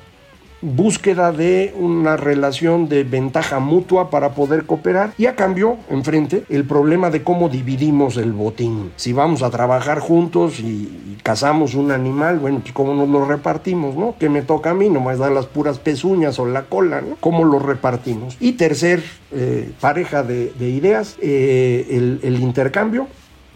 búsqueda 0.61 1.31
de 1.31 1.73
una 1.77 2.17
relación 2.17 2.89
de 2.89 3.03
ventaja 3.03 3.59
mutua 3.59 4.09
para 4.09 4.31
poder 4.31 4.65
cooperar 4.65 5.13
y 5.17 5.25
a 5.27 5.35
cambio, 5.35 5.77
enfrente, 5.89 6.43
el 6.49 6.65
problema 6.65 7.09
de 7.09 7.23
cómo 7.23 7.49
dividimos 7.49 8.17
el 8.17 8.33
botín. 8.33 8.91
Si 8.95 9.13
vamos 9.13 9.43
a 9.43 9.49
trabajar 9.49 9.99
juntos 9.99 10.59
y, 10.59 11.17
cazamos 11.23 11.73
un 11.73 11.91
animal, 11.91 12.39
bueno, 12.39 12.59
pues 12.61 12.71
cómo 12.73 12.93
nos 12.93 13.09
lo 13.09 13.25
repartimos, 13.25 13.95
¿no? 13.95 14.15
Que 14.17 14.29
me 14.29 14.43
toca 14.43 14.69
a 14.69 14.73
mí, 14.73 14.89
nomás 14.89 15.17
dan 15.17 15.35
las 15.35 15.45
puras 15.45 15.77
pezuñas 15.77 16.39
o 16.39 16.45
la 16.45 16.63
cola, 16.63 17.01
¿no? 17.01 17.17
¿Cómo 17.19 17.43
lo 17.43 17.59
repartimos? 17.59 18.37
Y 18.39 18.53
tercer 18.53 19.03
eh, 19.31 19.71
pareja 19.81 20.23
de, 20.23 20.53
ideas, 20.59 21.17
eh, 21.21 22.19
el 22.23 22.39
intercambio 22.39 23.07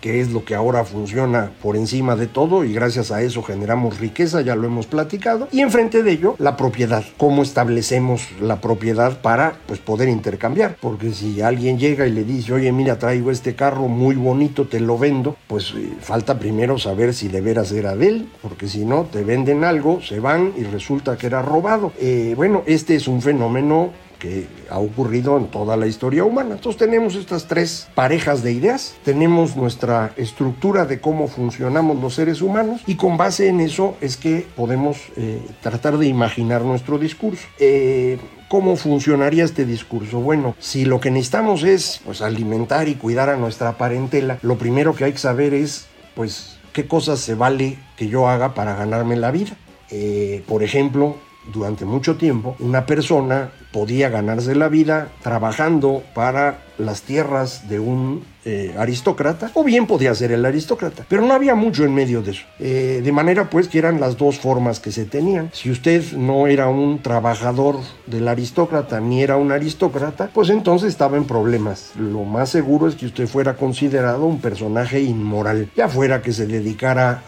que 0.01 0.19
es 0.19 0.31
lo 0.31 0.43
que 0.43 0.55
ahora 0.55 0.83
funciona 0.83 1.51
por 1.61 1.77
encima 1.77 2.15
de 2.15 2.27
todo 2.27 2.65
y 2.65 2.73
gracias 2.73 3.11
a 3.11 3.21
eso 3.21 3.43
generamos 3.43 3.99
riqueza, 3.99 4.41
ya 4.41 4.55
lo 4.55 4.67
hemos 4.67 4.87
platicado, 4.87 5.47
y 5.51 5.61
enfrente 5.61 6.03
de 6.03 6.11
ello 6.11 6.35
la 6.39 6.57
propiedad, 6.57 7.03
cómo 7.17 7.43
establecemos 7.43 8.27
la 8.41 8.59
propiedad 8.59 9.21
para 9.21 9.53
pues 9.67 9.79
poder 9.79 10.09
intercambiar, 10.09 10.75
porque 10.81 11.11
si 11.11 11.41
alguien 11.41 11.79
llega 11.79 12.07
y 12.07 12.11
le 12.11 12.23
dice, 12.23 12.53
oye 12.53 12.71
mira 12.71 12.99
traigo 12.99 13.31
este 13.31 13.55
carro 13.55 13.87
muy 13.87 14.15
bonito, 14.15 14.67
te 14.67 14.79
lo 14.79 14.97
vendo, 14.97 15.37
pues 15.47 15.73
eh, 15.77 15.93
falta 16.01 16.39
primero 16.39 16.77
saber 16.77 17.13
si 17.13 17.27
de 17.27 17.41
veras 17.41 17.71
era 17.71 17.95
de 17.95 18.07
él, 18.07 18.29
porque 18.41 18.67
si 18.67 18.85
no 18.85 19.03
te 19.03 19.23
venden 19.23 19.63
algo, 19.63 20.01
se 20.01 20.19
van 20.19 20.53
y 20.57 20.63
resulta 20.63 21.17
que 21.17 21.27
era 21.27 21.41
robado. 21.41 21.91
Eh, 21.99 22.33
bueno, 22.35 22.63
este 22.65 22.95
es 22.95 23.07
un 23.07 23.21
fenómeno 23.21 23.91
que 24.21 24.47
ha 24.69 24.77
ocurrido 24.77 25.35
en 25.37 25.47
toda 25.47 25.75
la 25.75 25.87
historia 25.87 26.23
humana. 26.23 26.53
Entonces 26.53 26.79
tenemos 26.79 27.15
estas 27.15 27.47
tres 27.47 27.89
parejas 27.95 28.43
de 28.43 28.53
ideas, 28.53 28.93
tenemos 29.03 29.55
nuestra 29.55 30.13
estructura 30.15 30.85
de 30.85 31.01
cómo 31.01 31.27
funcionamos 31.27 31.99
los 31.99 32.13
seres 32.13 32.43
humanos 32.43 32.81
y 32.85 32.95
con 32.95 33.17
base 33.17 33.47
en 33.47 33.59
eso 33.59 33.97
es 33.99 34.17
que 34.17 34.45
podemos 34.55 34.97
eh, 35.17 35.41
tratar 35.61 35.97
de 35.97 36.05
imaginar 36.05 36.61
nuestro 36.61 36.99
discurso. 36.99 37.47
Eh, 37.59 38.19
¿Cómo 38.47 38.75
funcionaría 38.75 39.43
este 39.43 39.65
discurso? 39.65 40.19
Bueno, 40.19 40.55
si 40.59 40.85
lo 40.85 40.99
que 40.99 41.09
necesitamos 41.09 41.63
es 41.63 42.01
pues, 42.05 42.21
alimentar 42.21 42.89
y 42.89 42.95
cuidar 42.95 43.29
a 43.29 43.37
nuestra 43.37 43.77
parentela, 43.77 44.37
lo 44.43 44.57
primero 44.57 44.93
que 44.93 45.05
hay 45.05 45.13
que 45.13 45.17
saber 45.17 45.53
es 45.53 45.87
pues 46.15 46.57
qué 46.73 46.85
cosas 46.85 47.19
se 47.19 47.33
vale 47.33 47.79
que 47.97 48.07
yo 48.07 48.27
haga 48.27 48.53
para 48.53 48.75
ganarme 48.75 49.15
la 49.15 49.31
vida. 49.31 49.55
Eh, 49.89 50.43
por 50.47 50.63
ejemplo, 50.63 51.17
durante 51.51 51.85
mucho 51.85 52.17
tiempo, 52.17 52.55
una 52.59 52.85
persona 52.85 53.51
podía 53.71 54.09
ganarse 54.09 54.55
la 54.55 54.67
vida 54.67 55.09
trabajando 55.23 56.03
para 56.13 56.59
las 56.77 57.03
tierras 57.03 57.69
de 57.69 57.79
un 57.79 58.23
eh, 58.43 58.73
aristócrata, 58.77 59.51
o 59.53 59.63
bien 59.63 59.85
podía 59.85 60.13
ser 60.15 60.31
el 60.31 60.43
aristócrata, 60.45 61.05
pero 61.07 61.21
no 61.21 61.33
había 61.33 61.55
mucho 61.55 61.83
en 61.83 61.93
medio 61.93 62.21
de 62.21 62.31
eso. 62.31 62.43
Eh, 62.59 63.01
de 63.03 63.11
manera 63.11 63.49
pues 63.49 63.67
que 63.67 63.77
eran 63.77 63.99
las 63.99 64.17
dos 64.17 64.39
formas 64.39 64.79
que 64.79 64.91
se 64.91 65.05
tenían. 65.05 65.51
Si 65.53 65.69
usted 65.69 66.13
no 66.13 66.47
era 66.47 66.67
un 66.67 67.01
trabajador 67.01 67.77
del 68.07 68.27
aristócrata 68.27 68.99
ni 68.99 69.21
era 69.21 69.37
un 69.37 69.51
aristócrata, 69.51 70.31
pues 70.33 70.49
entonces 70.49 70.89
estaba 70.89 71.17
en 71.17 71.25
problemas. 71.25 71.91
Lo 71.97 72.23
más 72.23 72.49
seguro 72.49 72.87
es 72.87 72.95
que 72.95 73.05
usted 73.05 73.27
fuera 73.27 73.55
considerado 73.55 74.25
un 74.25 74.41
personaje 74.41 74.99
inmoral, 75.01 75.69
ya 75.75 75.87
fuera 75.87 76.21
que 76.21 76.33
se 76.33 76.47
dedicara 76.47 77.23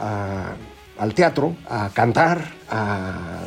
al 0.98 1.14
teatro, 1.14 1.56
a 1.70 1.90
cantar, 1.94 2.44
a 2.70 3.42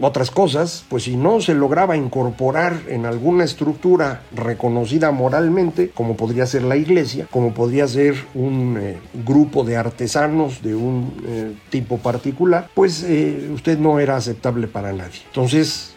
otras 0.00 0.30
cosas, 0.30 0.84
pues 0.88 1.04
si 1.04 1.16
no 1.16 1.40
se 1.40 1.54
lograba 1.54 1.96
incorporar 1.96 2.82
en 2.88 3.06
alguna 3.06 3.44
estructura 3.44 4.22
reconocida 4.34 5.10
moralmente, 5.10 5.90
como 5.90 6.16
podría 6.16 6.46
ser 6.46 6.62
la 6.62 6.76
iglesia, 6.76 7.26
como 7.30 7.54
podría 7.54 7.86
ser 7.88 8.14
un 8.34 8.78
eh, 8.80 8.98
grupo 9.24 9.64
de 9.64 9.76
artesanos 9.76 10.62
de 10.62 10.74
un 10.74 11.12
eh, 11.26 11.52
tipo 11.70 11.98
particular, 11.98 12.68
pues 12.74 13.02
eh, 13.02 13.50
usted 13.52 13.78
no 13.78 14.00
era 14.00 14.16
aceptable 14.16 14.66
para 14.68 14.92
nadie. 14.92 15.20
Entonces, 15.26 15.94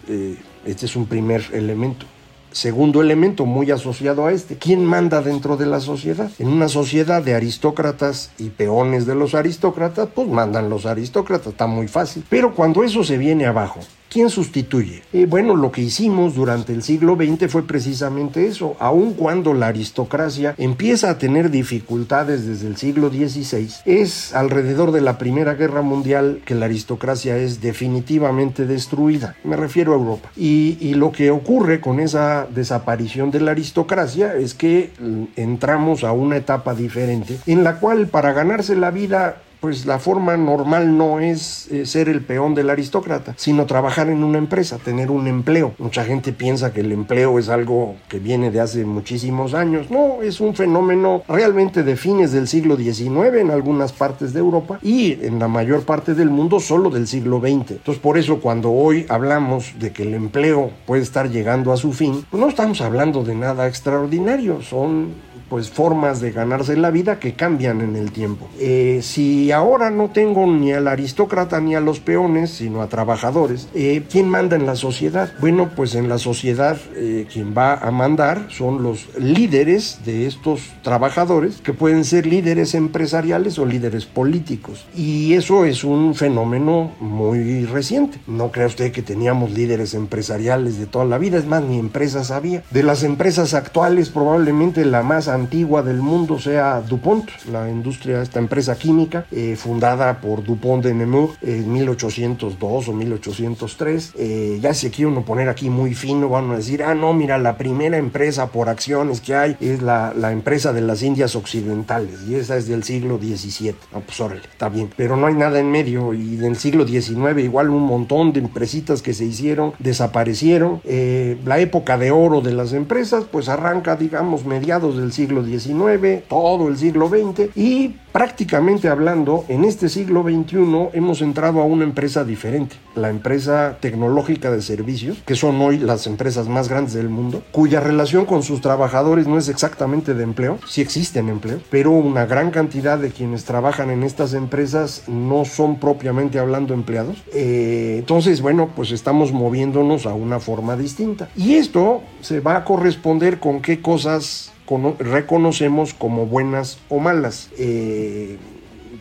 este 0.65 0.85
es 0.85 0.95
un 0.95 1.05
primer 1.05 1.43
elemento. 1.53 2.05
Segundo 2.51 3.01
elemento 3.01 3.45
muy 3.45 3.69
asociado 3.69 4.25
a 4.25 4.31
este, 4.31 4.57
¿quién 4.57 4.83
manda 4.83 5.21
dentro 5.21 5.55
de 5.55 5.67
la 5.67 5.79
sociedad? 5.79 6.31
En 6.39 6.47
una 6.47 6.67
sociedad 6.67 7.23
de 7.23 7.35
aristócratas 7.35 8.31
y 8.37 8.49
peones 8.49 9.05
de 9.05 9.15
los 9.15 9.35
aristócratas, 9.35 10.09
pues 10.13 10.27
mandan 10.27 10.69
los 10.69 10.85
aristócratas, 10.85 11.47
está 11.47 11.67
muy 11.67 11.87
fácil. 11.87 12.23
Pero 12.27 12.55
cuando 12.55 12.83
eso 12.83 13.03
se 13.03 13.17
viene 13.17 13.45
abajo, 13.45 13.81
¿Quién 14.09 14.31
sustituye? 14.31 15.03
Eh, 15.13 15.27
bueno, 15.27 15.55
lo 15.55 15.71
que 15.71 15.81
hicimos 15.81 16.33
durante 16.33 16.73
el 16.73 16.81
siglo 16.81 17.15
XX 17.15 17.51
fue 17.51 17.67
precisamente 17.67 18.47
eso. 18.47 18.75
Aun 18.79 19.13
cuando 19.13 19.53
la 19.53 19.67
aristocracia 19.67 20.55
empieza 20.57 21.11
a 21.11 21.19
tener 21.19 21.51
dificultades 21.51 22.47
desde 22.47 22.67
el 22.67 22.77
siglo 22.77 23.09
XVI, 23.09 23.69
es 23.85 24.33
alrededor 24.33 24.91
de 24.91 25.01
la 25.01 25.19
Primera 25.19 25.53
Guerra 25.53 25.83
Mundial 25.83 26.41
que 26.43 26.55
la 26.55 26.65
aristocracia 26.65 27.37
es 27.37 27.61
definitivamente 27.61 28.65
destruida. 28.65 29.35
Me 29.43 29.55
refiero 29.55 29.93
a 29.93 29.97
Europa. 29.97 30.31
Y, 30.35 30.77
y 30.79 30.95
lo 30.95 31.11
que 31.11 31.29
ocurre 31.29 31.79
con 31.79 31.99
esa 31.99 32.47
desaparición 32.49 33.29
de 33.29 33.41
la 33.41 33.51
aristocracia 33.51 34.33
es 34.33 34.55
que 34.55 34.89
mm, 34.99 35.23
entramos 35.35 36.03
a 36.03 36.13
una 36.13 36.37
etapa 36.37 36.73
diferente 36.73 37.37
en 37.45 37.63
la 37.63 37.79
cual 37.79 38.07
para 38.07 38.33
ganarse 38.33 38.75
la 38.75 38.89
vida 38.89 39.43
pues 39.59 39.85
la 39.85 39.99
forma 39.99 40.37
normal 40.37 40.97
no 40.97 41.19
es 41.19 41.67
eh, 41.71 41.85
ser 41.85 42.09
el 42.09 42.21
peón 42.21 42.55
del 42.55 42.69
aristócrata, 42.69 43.33
sino 43.37 43.65
trabajar 43.65 44.09
en 44.09 44.23
una 44.23 44.37
empresa, 44.37 44.77
tener 44.77 45.11
un 45.11 45.27
empleo. 45.27 45.73
Mucha 45.77 46.05
gente 46.05 46.31
piensa 46.31 46.73
que 46.73 46.81
el 46.81 46.91
empleo 46.91 47.39
es 47.39 47.49
algo 47.49 47.95
que 48.07 48.19
viene 48.19 48.51
de 48.51 48.61
hace 48.61 48.85
muchísimos 48.85 49.53
años. 49.53 49.91
No, 49.91 50.21
es 50.21 50.39
un 50.39 50.55
fenómeno 50.55 51.23
realmente 51.27 51.83
de 51.83 51.95
fines 51.95 52.31
del 52.31 52.47
siglo 52.47 52.77
XIX 52.77 53.37
en 53.39 53.51
algunas 53.51 53.91
partes 53.91 54.33
de 54.33 54.39
Europa 54.39 54.79
y 54.81 55.13
en 55.25 55.39
la 55.39 55.47
mayor 55.47 55.83
parte 55.83 56.13
del 56.13 56.29
mundo 56.29 56.59
solo 56.59 56.89
del 56.89 57.07
siglo 57.07 57.39
XX. 57.39 57.71
Entonces 57.71 57.99
por 57.99 58.17
eso 58.17 58.39
cuando 58.39 58.71
hoy 58.71 59.05
hablamos 59.09 59.73
de 59.79 59.91
que 59.91 60.03
el 60.03 60.13
empleo 60.13 60.71
puede 60.85 61.01
estar 61.01 61.29
llegando 61.29 61.73
a 61.73 61.77
su 61.77 61.93
fin, 61.93 62.25
pues 62.29 62.41
no 62.41 62.49
estamos 62.49 62.81
hablando 62.81 63.23
de 63.23 63.35
nada 63.35 63.67
extraordinario, 63.67 64.61
son 64.61 65.28
pues 65.49 65.69
formas 65.69 66.21
de 66.21 66.31
ganarse 66.31 66.77
la 66.77 66.91
vida 66.91 67.19
que 67.19 67.33
cambian 67.33 67.81
en 67.81 67.95
el 67.95 68.11
tiempo. 68.11 68.47
Eh, 68.59 68.99
si 69.01 69.51
ahora 69.51 69.89
no 69.89 70.09
tengo 70.09 70.45
ni 70.47 70.71
al 70.71 70.87
aristócrata 70.87 71.59
ni 71.59 71.75
a 71.75 71.79
los 71.79 71.99
peones, 71.99 72.51
sino 72.51 72.81
a 72.81 72.87
trabajadores, 72.87 73.67
eh, 73.73 74.03
¿quién 74.09 74.29
manda 74.29 74.55
en 74.55 74.65
la 74.65 74.75
sociedad? 74.75 75.31
Bueno, 75.39 75.71
pues 75.75 75.95
en 75.95 76.09
la 76.09 76.17
sociedad 76.17 76.77
eh, 76.95 77.27
quien 77.31 77.53
va 77.57 77.73
a 77.73 77.91
mandar 77.91 78.47
son 78.49 78.83
los 78.83 79.07
líderes 79.17 79.99
de 80.05 80.27
estos 80.27 80.61
trabajadores, 80.83 81.61
que 81.61 81.73
pueden 81.73 82.05
ser 82.05 82.25
líderes 82.25 82.75
empresariales 82.75 83.57
o 83.59 83.65
líderes 83.65 84.05
políticos. 84.05 84.85
Y 84.95 85.33
eso 85.33 85.65
es 85.65 85.83
un 85.83 86.15
fenómeno 86.15 86.91
muy 86.99 87.65
reciente. 87.65 88.19
No 88.27 88.51
crea 88.51 88.67
usted 88.67 88.91
que 88.91 89.01
teníamos 89.01 89.51
líderes 89.51 89.93
empresariales 89.93 90.77
de 90.77 90.85
toda 90.85 91.05
la 91.05 91.17
vida, 91.17 91.37
es 91.37 91.45
más, 91.45 91.63
ni 91.63 91.79
empresas 91.79 92.31
había. 92.31 92.63
De 92.71 92.83
las 92.83 93.03
empresas 93.03 93.53
actuales, 93.53 94.09
probablemente 94.09 94.85
la 94.85 95.03
más 95.03 95.27
antigua 95.39 95.81
del 95.81 95.97
mundo 95.97 96.39
sea 96.39 96.81
DuPont, 96.81 97.29
la 97.51 97.69
industria, 97.69 98.21
esta 98.21 98.39
empresa 98.39 98.77
química, 98.77 99.25
eh, 99.31 99.55
fundada 99.55 100.21
por 100.21 100.43
DuPont 100.43 100.83
de 100.83 100.93
Nemours 100.93 101.37
en 101.41 101.71
1802 101.71 102.87
o 102.87 102.93
1803. 102.93 104.13
Eh, 104.17 104.59
ya 104.61 104.73
se 104.73 104.91
quiere 104.91 105.11
uno 105.11 105.23
poner 105.23 105.49
aquí 105.49 105.69
muy 105.69 105.93
fino, 105.93 106.29
van 106.29 106.51
a 106.51 106.57
decir, 106.57 106.83
ah, 106.83 106.95
no, 106.95 107.13
mira, 107.13 107.37
la 107.37 107.57
primera 107.57 107.97
empresa 107.97 108.47
por 108.47 108.69
acciones 108.69 109.21
que 109.21 109.35
hay 109.35 109.57
es 109.59 109.81
la, 109.81 110.13
la 110.15 110.31
empresa 110.31 110.73
de 110.73 110.81
las 110.81 111.03
Indias 111.03 111.35
Occidentales 111.35 112.19
y 112.27 112.35
esa 112.35 112.57
es 112.57 112.67
del 112.67 112.83
siglo 112.83 113.17
XVII. 113.17 113.75
No, 113.93 114.01
pues 114.01 114.19
órale, 114.19 114.41
está 114.41 114.69
bien, 114.69 114.89
pero 114.95 115.15
no 115.15 115.27
hay 115.27 115.33
nada 115.33 115.59
en 115.59 115.71
medio 115.71 116.13
y 116.13 116.35
del 116.35 116.57
siglo 116.57 116.87
XIX 116.87 117.39
igual 117.39 117.69
un 117.69 117.83
montón 117.83 118.33
de 118.33 118.39
empresitas 118.39 119.01
que 119.01 119.13
se 119.13 119.25
hicieron 119.25 119.73
desaparecieron. 119.79 120.81
Eh, 120.83 121.37
la 121.45 121.59
época 121.59 121.97
de 121.97 122.11
oro 122.11 122.41
de 122.41 122.53
las 122.53 122.73
empresas 122.73 123.25
pues 123.31 123.49
arranca, 123.49 123.95
digamos, 123.95 124.45
mediados 124.45 124.97
del 124.97 125.11
siglo 125.11 125.28
siglo 125.29 125.45
XIX, 125.45 126.23
todo 126.27 126.67
el 126.67 126.77
siglo 126.77 127.07
XX 127.07 127.55
y 127.55 127.95
prácticamente 128.11 128.87
hablando, 128.87 129.45
en 129.47 129.63
este 129.63 129.87
siglo 129.87 130.23
XXI 130.23 130.89
hemos 130.93 131.21
entrado 131.21 131.61
a 131.61 131.65
una 131.65 131.83
empresa 131.83 132.23
diferente, 132.23 132.75
la 132.95 133.09
empresa 133.09 133.77
tecnológica 133.79 134.49
de 134.49 134.63
servicios, 134.63 135.21
que 135.25 135.35
son 135.35 135.61
hoy 135.61 135.77
las 135.77 136.07
empresas 136.07 136.47
más 136.47 136.67
grandes 136.67 136.95
del 136.95 137.09
mundo, 137.09 137.43
cuya 137.51 137.79
relación 137.79 138.25
con 138.25 138.41
sus 138.41 138.61
trabajadores 138.61 139.27
no 139.27 139.37
es 139.37 139.47
exactamente 139.49 140.15
de 140.15 140.23
empleo, 140.23 140.57
sí 140.67 140.81
existen 140.81 141.29
empleos, 141.29 141.61
pero 141.69 141.91
una 141.91 142.25
gran 142.25 142.49
cantidad 142.49 142.97
de 142.97 143.11
quienes 143.11 143.45
trabajan 143.45 143.91
en 143.91 144.03
estas 144.03 144.33
empresas 144.33 145.03
no 145.07 145.45
son 145.45 145.79
propiamente 145.79 146.39
hablando 146.39 146.73
empleados. 146.73 147.23
Eh, 147.33 147.97
entonces, 147.99 148.41
bueno, 148.41 148.69
pues 148.75 148.91
estamos 148.91 149.31
moviéndonos 149.31 150.07
a 150.07 150.13
una 150.13 150.39
forma 150.39 150.75
distinta. 150.75 151.29
Y 151.35 151.55
esto 151.55 152.01
se 152.21 152.39
va 152.39 152.57
a 152.57 152.65
corresponder 152.65 153.39
con 153.39 153.61
qué 153.61 153.81
cosas 153.81 154.51
reconocemos 154.99 155.93
como 155.93 156.25
buenas 156.25 156.79
o 156.89 156.99
malas. 156.99 157.49
Eh, 157.57 158.37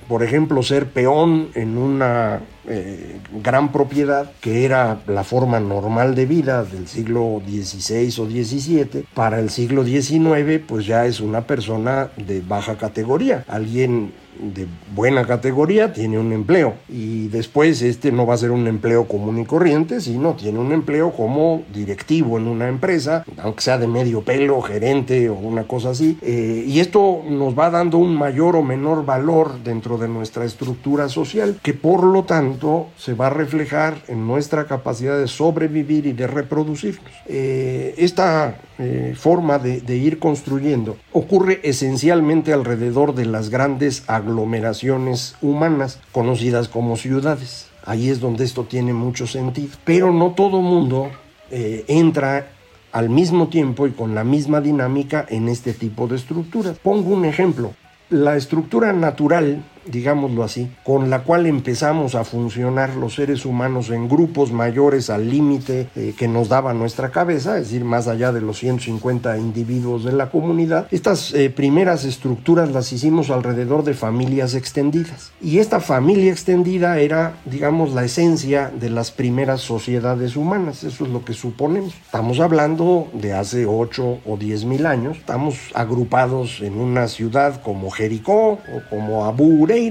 por 0.09 0.23
ejemplo, 0.23 0.63
ser 0.63 0.87
peón 0.87 1.49
en 1.55 1.77
una 1.77 2.41
eh, 2.67 3.21
gran 3.43 3.73
propiedad, 3.73 4.33
que 4.41 4.65
era 4.65 5.03
la 5.07 5.23
forma 5.23 5.61
normal 5.61 6.15
de 6.15 6.25
vida 6.25 6.65
del 6.65 6.89
siglo 6.89 7.43
XVI 7.47 8.09
o 8.19 8.27
XVII, 8.27 9.05
para 9.13 9.39
el 9.39 9.51
siglo 9.51 9.85
XIX, 9.85 10.63
pues 10.67 10.87
ya 10.87 11.05
es 11.05 11.21
una 11.21 11.43
persona 11.43 12.09
de 12.17 12.41
baja 12.41 12.79
categoría, 12.79 13.45
alguien 13.49 14.13
de 14.39 14.67
buena 14.95 15.27
categoría 15.27 15.93
tiene 15.93 16.19
un 16.19 16.33
empleo 16.33 16.75
y 16.89 17.29
después 17.29 17.83
este 17.83 18.13
no 18.13 18.27
va 18.27 18.35
a 18.35 18.39
ser 18.39 18.51
un 18.51 18.67
empleo 18.67 19.07
común 19.07 19.39
y 19.39 19.45
corriente, 19.45 20.01
sino 20.01 20.35
tiene 20.35 20.59
un 20.59 20.73
empleo 20.73 21.13
como 21.13 21.63
directivo 21.73 22.39
en 22.39 22.47
una 22.47 22.69
empresa, 22.69 23.25
aunque 23.39 23.63
sea 23.63 23.79
de 23.79 23.87
medio 23.87 24.23
pelo, 24.23 24.61
gerente 24.63 25.29
o 25.29 25.35
una 25.35 25.65
cosa 25.65 25.91
así. 25.91 26.19
Eh, 26.23 26.65
y 26.67 26.81
esto 26.81 27.23
nos 27.29 27.59
va 27.59 27.71
dando 27.71 27.99
un 27.99 28.17
mayor 28.17 28.57
o 28.57 28.63
menor 28.63 29.05
valor 29.05 29.63
dentro 29.63 29.99
de 29.99 30.09
nuestra 30.09 30.45
estructura 30.45 31.09
social, 31.09 31.59
que 31.63 31.75
por 31.75 32.05
lo 32.05 32.25
tanto 32.25 32.89
se 32.97 33.15
va 33.15 33.27
a 33.29 33.31
reflejar 33.31 34.03
en 34.09 34.27
nuestra 34.27 34.67
capacidad 34.67 35.19
de 35.19 35.29
sobrevivir 35.29 36.07
y 36.07 36.13
de 36.13 36.27
reproducirnos. 36.27 37.13
Eh, 37.27 37.95
esta 37.99 38.61
eh, 38.79 39.15
forma 39.19 39.59
de, 39.59 39.81
de, 39.81 39.97
ir 39.97 40.19
construyendo 40.19 40.97
ocurre 41.13 41.61
esencialmente 41.65 42.53
alrededor 42.53 43.15
de 43.15 43.27
las 43.27 43.51
grandes 43.51 44.05
aglomeraciones 44.29 45.37
humanas 45.41 46.01
conocidas 46.13 46.69
como 46.69 46.97
ciudades. 46.97 47.69
Ahí 47.85 48.11
es 48.11 48.21
donde 48.21 48.45
esto 48.45 48.65
tiene 48.65 48.93
mucho 48.93 49.27
sentido. 49.27 49.71
Pero 49.85 50.13
no 50.13 50.33
todo 50.33 50.61
mundo 50.61 51.11
eh, 51.51 51.85
entra 51.89 52.51
al 52.93 53.09
mismo 53.09 53.49
tiempo 53.49 53.87
y 53.87 53.93
con 53.93 54.15
la 54.15 54.25
misma 54.25 54.61
dinámica 54.61 55.25
en 55.29 55.49
este 55.49 55.73
tipo 55.73 56.07
de 56.07 56.17
estructuras. 56.17 56.79
Pongo 56.79 57.11
un 57.11 57.25
ejemplo. 57.25 57.75
La 58.11 58.37
estructura 58.37 58.93
natural 58.93 59.65
digámoslo 59.91 60.45
así, 60.45 60.71
con 60.85 61.11
la 61.11 61.23
cual 61.23 61.47
empezamos 61.47 62.15
a 62.15 62.25
funcionar 62.25 62.95
los 62.97 63.15
seres 63.15 63.45
humanos 63.45 63.91
en 63.91 64.09
grupos 64.09 64.53
mayores 64.53 65.11
al 65.11 65.29
límite 65.29 65.89
eh, 65.97 66.15
que 66.17 66.29
nos 66.29 66.49
daba 66.49 66.75
nuestra 66.75 67.11
cabeza, 67.11 67.59
es 67.59 67.65
decir, 67.65 67.85
más 67.85 68.09
allá 68.09 68.33
de 68.33 68.41
los 68.41 68.59
150 68.59 69.39
individuos 69.39 70.05
de 70.05 70.13
la 70.13 70.31
comunidad. 70.31 70.87
Estas 70.91 71.33
eh, 71.35 71.51
primeras 71.51 72.05
estructuras 72.05 72.71
las 72.71 72.93
hicimos 72.93 73.31
alrededor 73.31 73.85
de 73.85 73.95
familias 73.95 74.55
extendidas. 74.55 75.33
Y 75.41 75.59
esta 75.59 75.81
familia 75.81 76.33
extendida 76.33 76.99
era, 76.99 77.35
digamos, 77.45 77.93
la 77.93 78.05
esencia 78.05 78.71
de 78.71 78.91
las 78.91 79.11
primeras 79.11 79.61
sociedades 79.61 80.37
humanas, 80.37 80.85
eso 80.85 81.05
es 81.05 81.11
lo 81.11 81.25
que 81.25 81.33
suponemos. 81.33 81.95
Estamos 82.05 82.41
hablando 82.41 83.09
de 83.13 83.33
hace 83.33 83.67
8 83.67 84.21
o 84.25 84.37
10 84.37 84.65
mil 84.65 84.87
años, 84.87 85.19
estamos 85.19 85.57
agrupados 85.75 86.61
en 86.61 86.79
una 86.79 87.09
ciudad 87.09 87.61
como 87.63 87.91
Jericó 87.91 88.53
o 88.53 88.91
como 88.91 89.27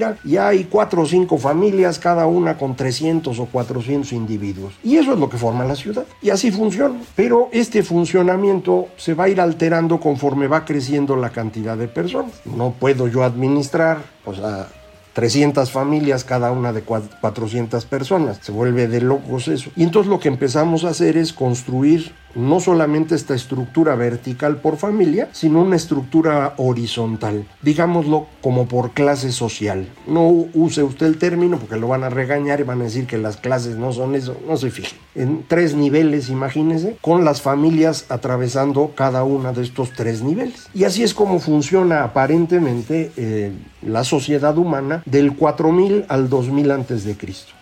Abu 0.03 0.17
y 0.23 0.37
hay 0.37 0.65
cuatro 0.65 1.03
o 1.03 1.05
cinco 1.05 1.37
familias, 1.37 1.99
cada 1.99 2.25
una 2.27 2.57
con 2.57 2.75
300 2.75 3.39
o 3.39 3.45
400 3.45 4.11
individuos. 4.13 4.73
Y 4.83 4.97
eso 4.97 5.13
es 5.13 5.19
lo 5.19 5.29
que 5.29 5.37
forma 5.37 5.65
la 5.65 5.75
ciudad. 5.75 6.05
Y 6.21 6.29
así 6.29 6.51
funciona. 6.51 6.99
Pero 7.15 7.49
este 7.51 7.83
funcionamiento 7.83 8.87
se 8.97 9.13
va 9.13 9.25
a 9.25 9.29
ir 9.29 9.39
alterando 9.41 9.99
conforme 9.99 10.47
va 10.47 10.65
creciendo 10.65 11.15
la 11.15 11.29
cantidad 11.29 11.77
de 11.77 11.87
personas. 11.87 12.33
No 12.45 12.71
puedo 12.71 13.07
yo 13.07 13.23
administrar 13.23 13.99
pues, 14.23 14.39
a 14.39 14.67
300 15.17 15.71
familias, 15.71 16.23
cada 16.23 16.51
una 16.51 16.71
de 16.73 16.83
400 16.83 17.85
personas. 17.85 18.37
Se 18.41 18.51
vuelve 18.51 18.87
de 18.87 19.01
locos 19.01 19.47
eso. 19.47 19.71
Y 19.75 19.83
entonces 19.83 20.11
lo 20.11 20.19
que 20.19 20.27
empezamos 20.27 20.83
a 20.83 20.89
hacer 20.89 21.17
es 21.17 21.33
construir 21.33 22.11
no 22.35 22.59
solamente 22.59 23.15
esta 23.15 23.35
estructura 23.35 23.95
vertical 23.95 24.57
por 24.57 24.77
familia, 24.77 25.29
sino 25.31 25.61
una 25.61 25.75
estructura 25.75 26.53
horizontal, 26.57 27.47
digámoslo 27.61 28.27
como 28.41 28.67
por 28.67 28.91
clase 28.91 29.31
social. 29.31 29.87
No 30.05 30.27
use 30.53 30.83
usted 30.83 31.07
el 31.07 31.17
término 31.17 31.57
porque 31.57 31.77
lo 31.77 31.87
van 31.87 32.03
a 32.03 32.09
regañar 32.09 32.59
y 32.59 32.63
van 32.63 32.81
a 32.81 32.85
decir 32.85 33.07
que 33.07 33.17
las 33.17 33.37
clases 33.37 33.77
no 33.77 33.91
son 33.91 34.15
eso, 34.15 34.37
no 34.47 34.57
se 34.57 34.71
fije. 34.71 34.95
En 35.15 35.45
tres 35.47 35.75
niveles, 35.75 36.29
imagínense, 36.29 36.97
con 37.01 37.25
las 37.25 37.41
familias 37.41 38.05
atravesando 38.09 38.93
cada 38.95 39.23
una 39.23 39.53
de 39.53 39.63
estos 39.63 39.91
tres 39.91 40.21
niveles. 40.21 40.67
Y 40.73 40.83
así 40.83 41.03
es 41.03 41.13
como 41.13 41.39
funciona 41.39 42.03
aparentemente 42.03 43.11
eh, 43.17 43.51
la 43.81 44.03
sociedad 44.03 44.57
humana 44.57 45.03
del 45.05 45.35
4000 45.35 46.05
al 46.07 46.29
2000 46.29 46.71
antes 46.71 47.03
de 47.03 47.17
Cristo. 47.17 47.53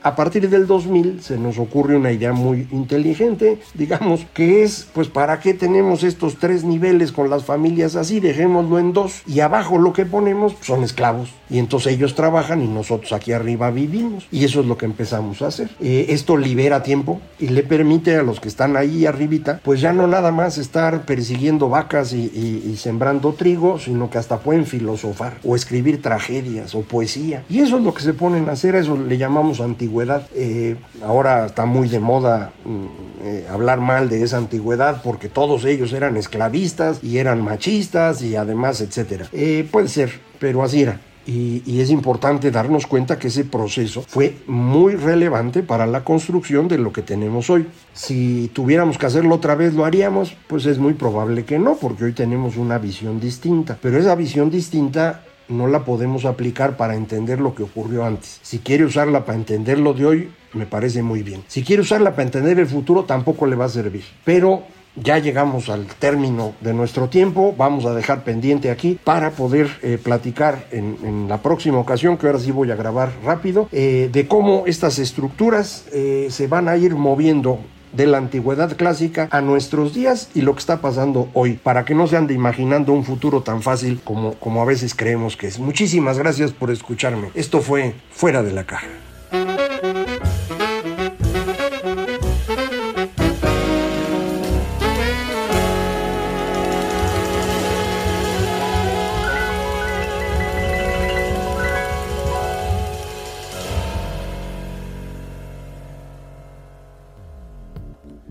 A 0.00 0.14
partir 0.14 0.48
del 0.48 0.68
2000 0.68 1.22
se 1.22 1.38
nos 1.38 1.58
ocurre 1.58 1.96
una 1.96 2.12
idea 2.12 2.32
muy 2.32 2.68
inteligente, 2.70 3.58
digamos, 3.74 4.26
que 4.32 4.62
es, 4.62 4.86
pues, 4.92 5.08
¿para 5.08 5.40
qué 5.40 5.54
tenemos 5.54 6.04
estos 6.04 6.38
tres 6.38 6.62
niveles 6.62 7.10
con 7.10 7.28
las 7.28 7.44
familias 7.44 7.96
así? 7.96 8.20
Dejémoslo 8.20 8.78
en 8.78 8.92
dos 8.92 9.22
y 9.26 9.40
abajo 9.40 9.76
lo 9.76 9.92
que 9.92 10.06
ponemos 10.06 10.54
son 10.60 10.84
esclavos. 10.84 11.30
Y 11.50 11.58
entonces 11.58 11.94
ellos 11.94 12.14
trabajan 12.14 12.62
y 12.62 12.68
nosotros 12.68 13.12
aquí 13.12 13.32
arriba 13.32 13.70
vivimos. 13.72 14.28
Y 14.30 14.44
eso 14.44 14.60
es 14.60 14.66
lo 14.66 14.78
que 14.78 14.86
empezamos 14.86 15.42
a 15.42 15.48
hacer. 15.48 15.70
Eh, 15.80 16.06
esto 16.10 16.36
libera 16.36 16.82
tiempo 16.84 17.20
y 17.40 17.48
le 17.48 17.64
permite 17.64 18.16
a 18.16 18.22
los 18.22 18.38
que 18.38 18.48
están 18.48 18.76
ahí 18.76 19.04
arribita, 19.04 19.60
pues 19.64 19.80
ya 19.80 19.92
no 19.92 20.06
nada 20.06 20.30
más 20.30 20.58
estar 20.58 21.06
persiguiendo 21.06 21.68
vacas 21.68 22.12
y, 22.12 22.30
y 22.64 22.76
sembrando 22.76 23.32
trigo, 23.32 23.80
sino 23.80 24.10
que 24.10 24.18
hasta 24.18 24.38
pueden 24.38 24.64
filosofar 24.64 25.38
o 25.42 25.56
escribir 25.56 26.00
tragedias 26.00 26.76
o 26.76 26.82
poesía. 26.82 27.42
Y 27.48 27.60
eso 27.60 27.78
es 27.78 27.82
lo 27.82 27.92
que 27.94 28.02
se 28.02 28.14
ponen 28.14 28.48
a 28.48 28.52
hacer, 28.52 28.76
eso 28.76 28.96
le 28.96 29.18
llamamos 29.18 29.60
antigüedad 29.60 29.87
antigüedad. 29.88 30.26
Eh, 30.34 30.76
ahora 31.02 31.46
está 31.46 31.64
muy 31.64 31.88
de 31.88 31.98
moda 31.98 32.52
mm, 32.64 32.86
eh, 33.24 33.46
hablar 33.50 33.80
mal 33.80 34.08
de 34.08 34.22
esa 34.22 34.36
antigüedad 34.36 35.00
porque 35.02 35.28
todos 35.28 35.64
ellos 35.64 35.92
eran 35.92 36.16
esclavistas 36.16 37.02
y 37.02 37.18
eran 37.18 37.42
machistas 37.42 38.22
y 38.22 38.36
además, 38.36 38.80
etcétera. 38.80 39.26
Eh, 39.32 39.66
puede 39.70 39.88
ser, 39.88 40.12
pero 40.38 40.62
así 40.62 40.82
era. 40.82 41.00
y, 41.26 41.80
es 41.80 41.90
importante 41.90 42.50
darnos 42.50 42.86
cuenta 42.86 43.18
que 43.18 43.28
ese 43.28 43.44
proceso 43.44 44.02
fue 44.06 44.36
muy 44.46 44.94
relevante 44.94 45.62
para 45.62 45.86
la 45.86 46.02
construcción 46.02 46.68
de 46.68 46.78
lo 46.78 46.90
que 46.90 47.02
tenemos 47.02 47.50
hoy. 47.50 47.66
Si 47.92 48.50
tuviéramos 48.54 48.96
que 48.96 49.06
hacerlo 49.06 49.34
otra 49.34 49.54
vez, 49.54 49.74
¿lo 49.74 49.84
haríamos? 49.84 50.34
Pues 50.46 50.64
es 50.64 50.78
muy 50.78 50.94
probable 50.94 51.44
que 51.44 51.58
no, 51.58 51.76
porque 51.76 52.04
hoy 52.04 52.12
tenemos 52.12 52.56
una 52.56 52.78
visión 52.78 53.20
distinta. 53.20 53.76
Pero 53.82 53.98
esa 53.98 54.14
visión 54.14 54.50
distinta 54.50 55.22
no 55.48 55.66
la 55.66 55.84
podemos 55.84 56.24
aplicar 56.24 56.76
para 56.76 56.94
entender 56.94 57.40
lo 57.40 57.54
que 57.54 57.62
ocurrió 57.62 58.04
antes. 58.04 58.40
Si 58.42 58.58
quiere 58.58 58.84
usarla 58.84 59.24
para 59.24 59.38
entender 59.38 59.78
lo 59.78 59.94
de 59.94 60.06
hoy, 60.06 60.28
me 60.52 60.66
parece 60.66 61.02
muy 61.02 61.22
bien. 61.22 61.42
Si 61.48 61.62
quiere 61.62 61.82
usarla 61.82 62.12
para 62.12 62.24
entender 62.24 62.58
el 62.58 62.66
futuro, 62.66 63.04
tampoco 63.04 63.46
le 63.46 63.56
va 63.56 63.66
a 63.66 63.68
servir. 63.68 64.04
Pero 64.24 64.62
ya 65.02 65.18
llegamos 65.18 65.68
al 65.68 65.86
término 65.86 66.54
de 66.60 66.74
nuestro 66.74 67.08
tiempo, 67.08 67.54
vamos 67.56 67.86
a 67.86 67.94
dejar 67.94 68.24
pendiente 68.24 68.70
aquí 68.70 68.98
para 69.02 69.30
poder 69.30 69.70
eh, 69.82 69.98
platicar 70.02 70.66
en, 70.70 71.28
la 71.28 71.40
próxima 71.42 71.78
ocasión, 71.78 72.16
que 72.16 72.26
ahora 72.26 72.38
sí 72.38 72.50
voy 72.50 72.70
a 72.70 72.76
grabar 72.76 73.12
rápido, 73.24 73.68
eh, 73.72 74.08
de 74.12 74.26
cómo 74.26 74.64
estas 74.66 74.98
estructuras 74.98 75.86
eh, 75.92 76.28
se 76.30 76.46
van 76.46 76.68
a 76.68 76.76
ir 76.76 76.94
moviendo 76.94 77.60
de 77.92 78.06
la 78.06 78.18
antigüedad 78.18 78.76
clásica 78.76 79.28
a 79.30 79.40
nuestros 79.40 79.94
días 79.94 80.30
y 80.34 80.42
lo 80.42 80.54
que 80.54 80.60
está 80.60 80.80
pasando 80.80 81.28
hoy, 81.34 81.54
para 81.54 81.84
que 81.84 81.94
no 81.94 82.06
se 82.06 82.16
ande 82.16 82.34
imaginando 82.34 82.92
un 82.92 83.04
futuro 83.04 83.42
tan 83.42 83.62
fácil 83.62 84.00
como, 84.04 84.34
como 84.34 84.62
a 84.62 84.64
veces 84.64 84.94
creemos 84.94 85.36
que 85.36 85.48
es. 85.48 85.58
Muchísimas 85.58 86.18
gracias 86.18 86.52
por 86.52 86.70
escucharme. 86.70 87.30
Esto 87.34 87.60
fue 87.60 87.94
Fuera 88.10 88.42
de 88.42 88.52
la 88.52 88.64
Caja. 88.64 88.86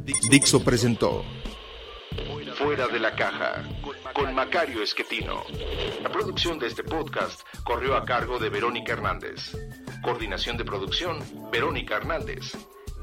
Dixo 0.07 0.63
presentó 0.63 1.25
Fuera 2.55 2.87
de 2.87 2.97
la 2.97 3.13
caja 3.13 3.61
con 4.13 4.33
Macario 4.33 4.81
Esquetino. 4.81 5.43
La 6.01 6.09
producción 6.09 6.57
de 6.57 6.67
este 6.67 6.81
podcast 6.81 7.41
corrió 7.65 7.97
a 7.97 8.05
cargo 8.05 8.39
de 8.39 8.49
Verónica 8.49 8.93
Hernández. 8.93 9.51
Coordinación 10.01 10.55
de 10.55 10.63
producción, 10.63 11.19
Verónica 11.51 11.97
Hernández. 11.97 12.53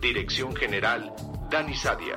Dirección 0.01 0.57
general, 0.57 1.13
Dani 1.51 1.75
Sadia. 1.75 2.17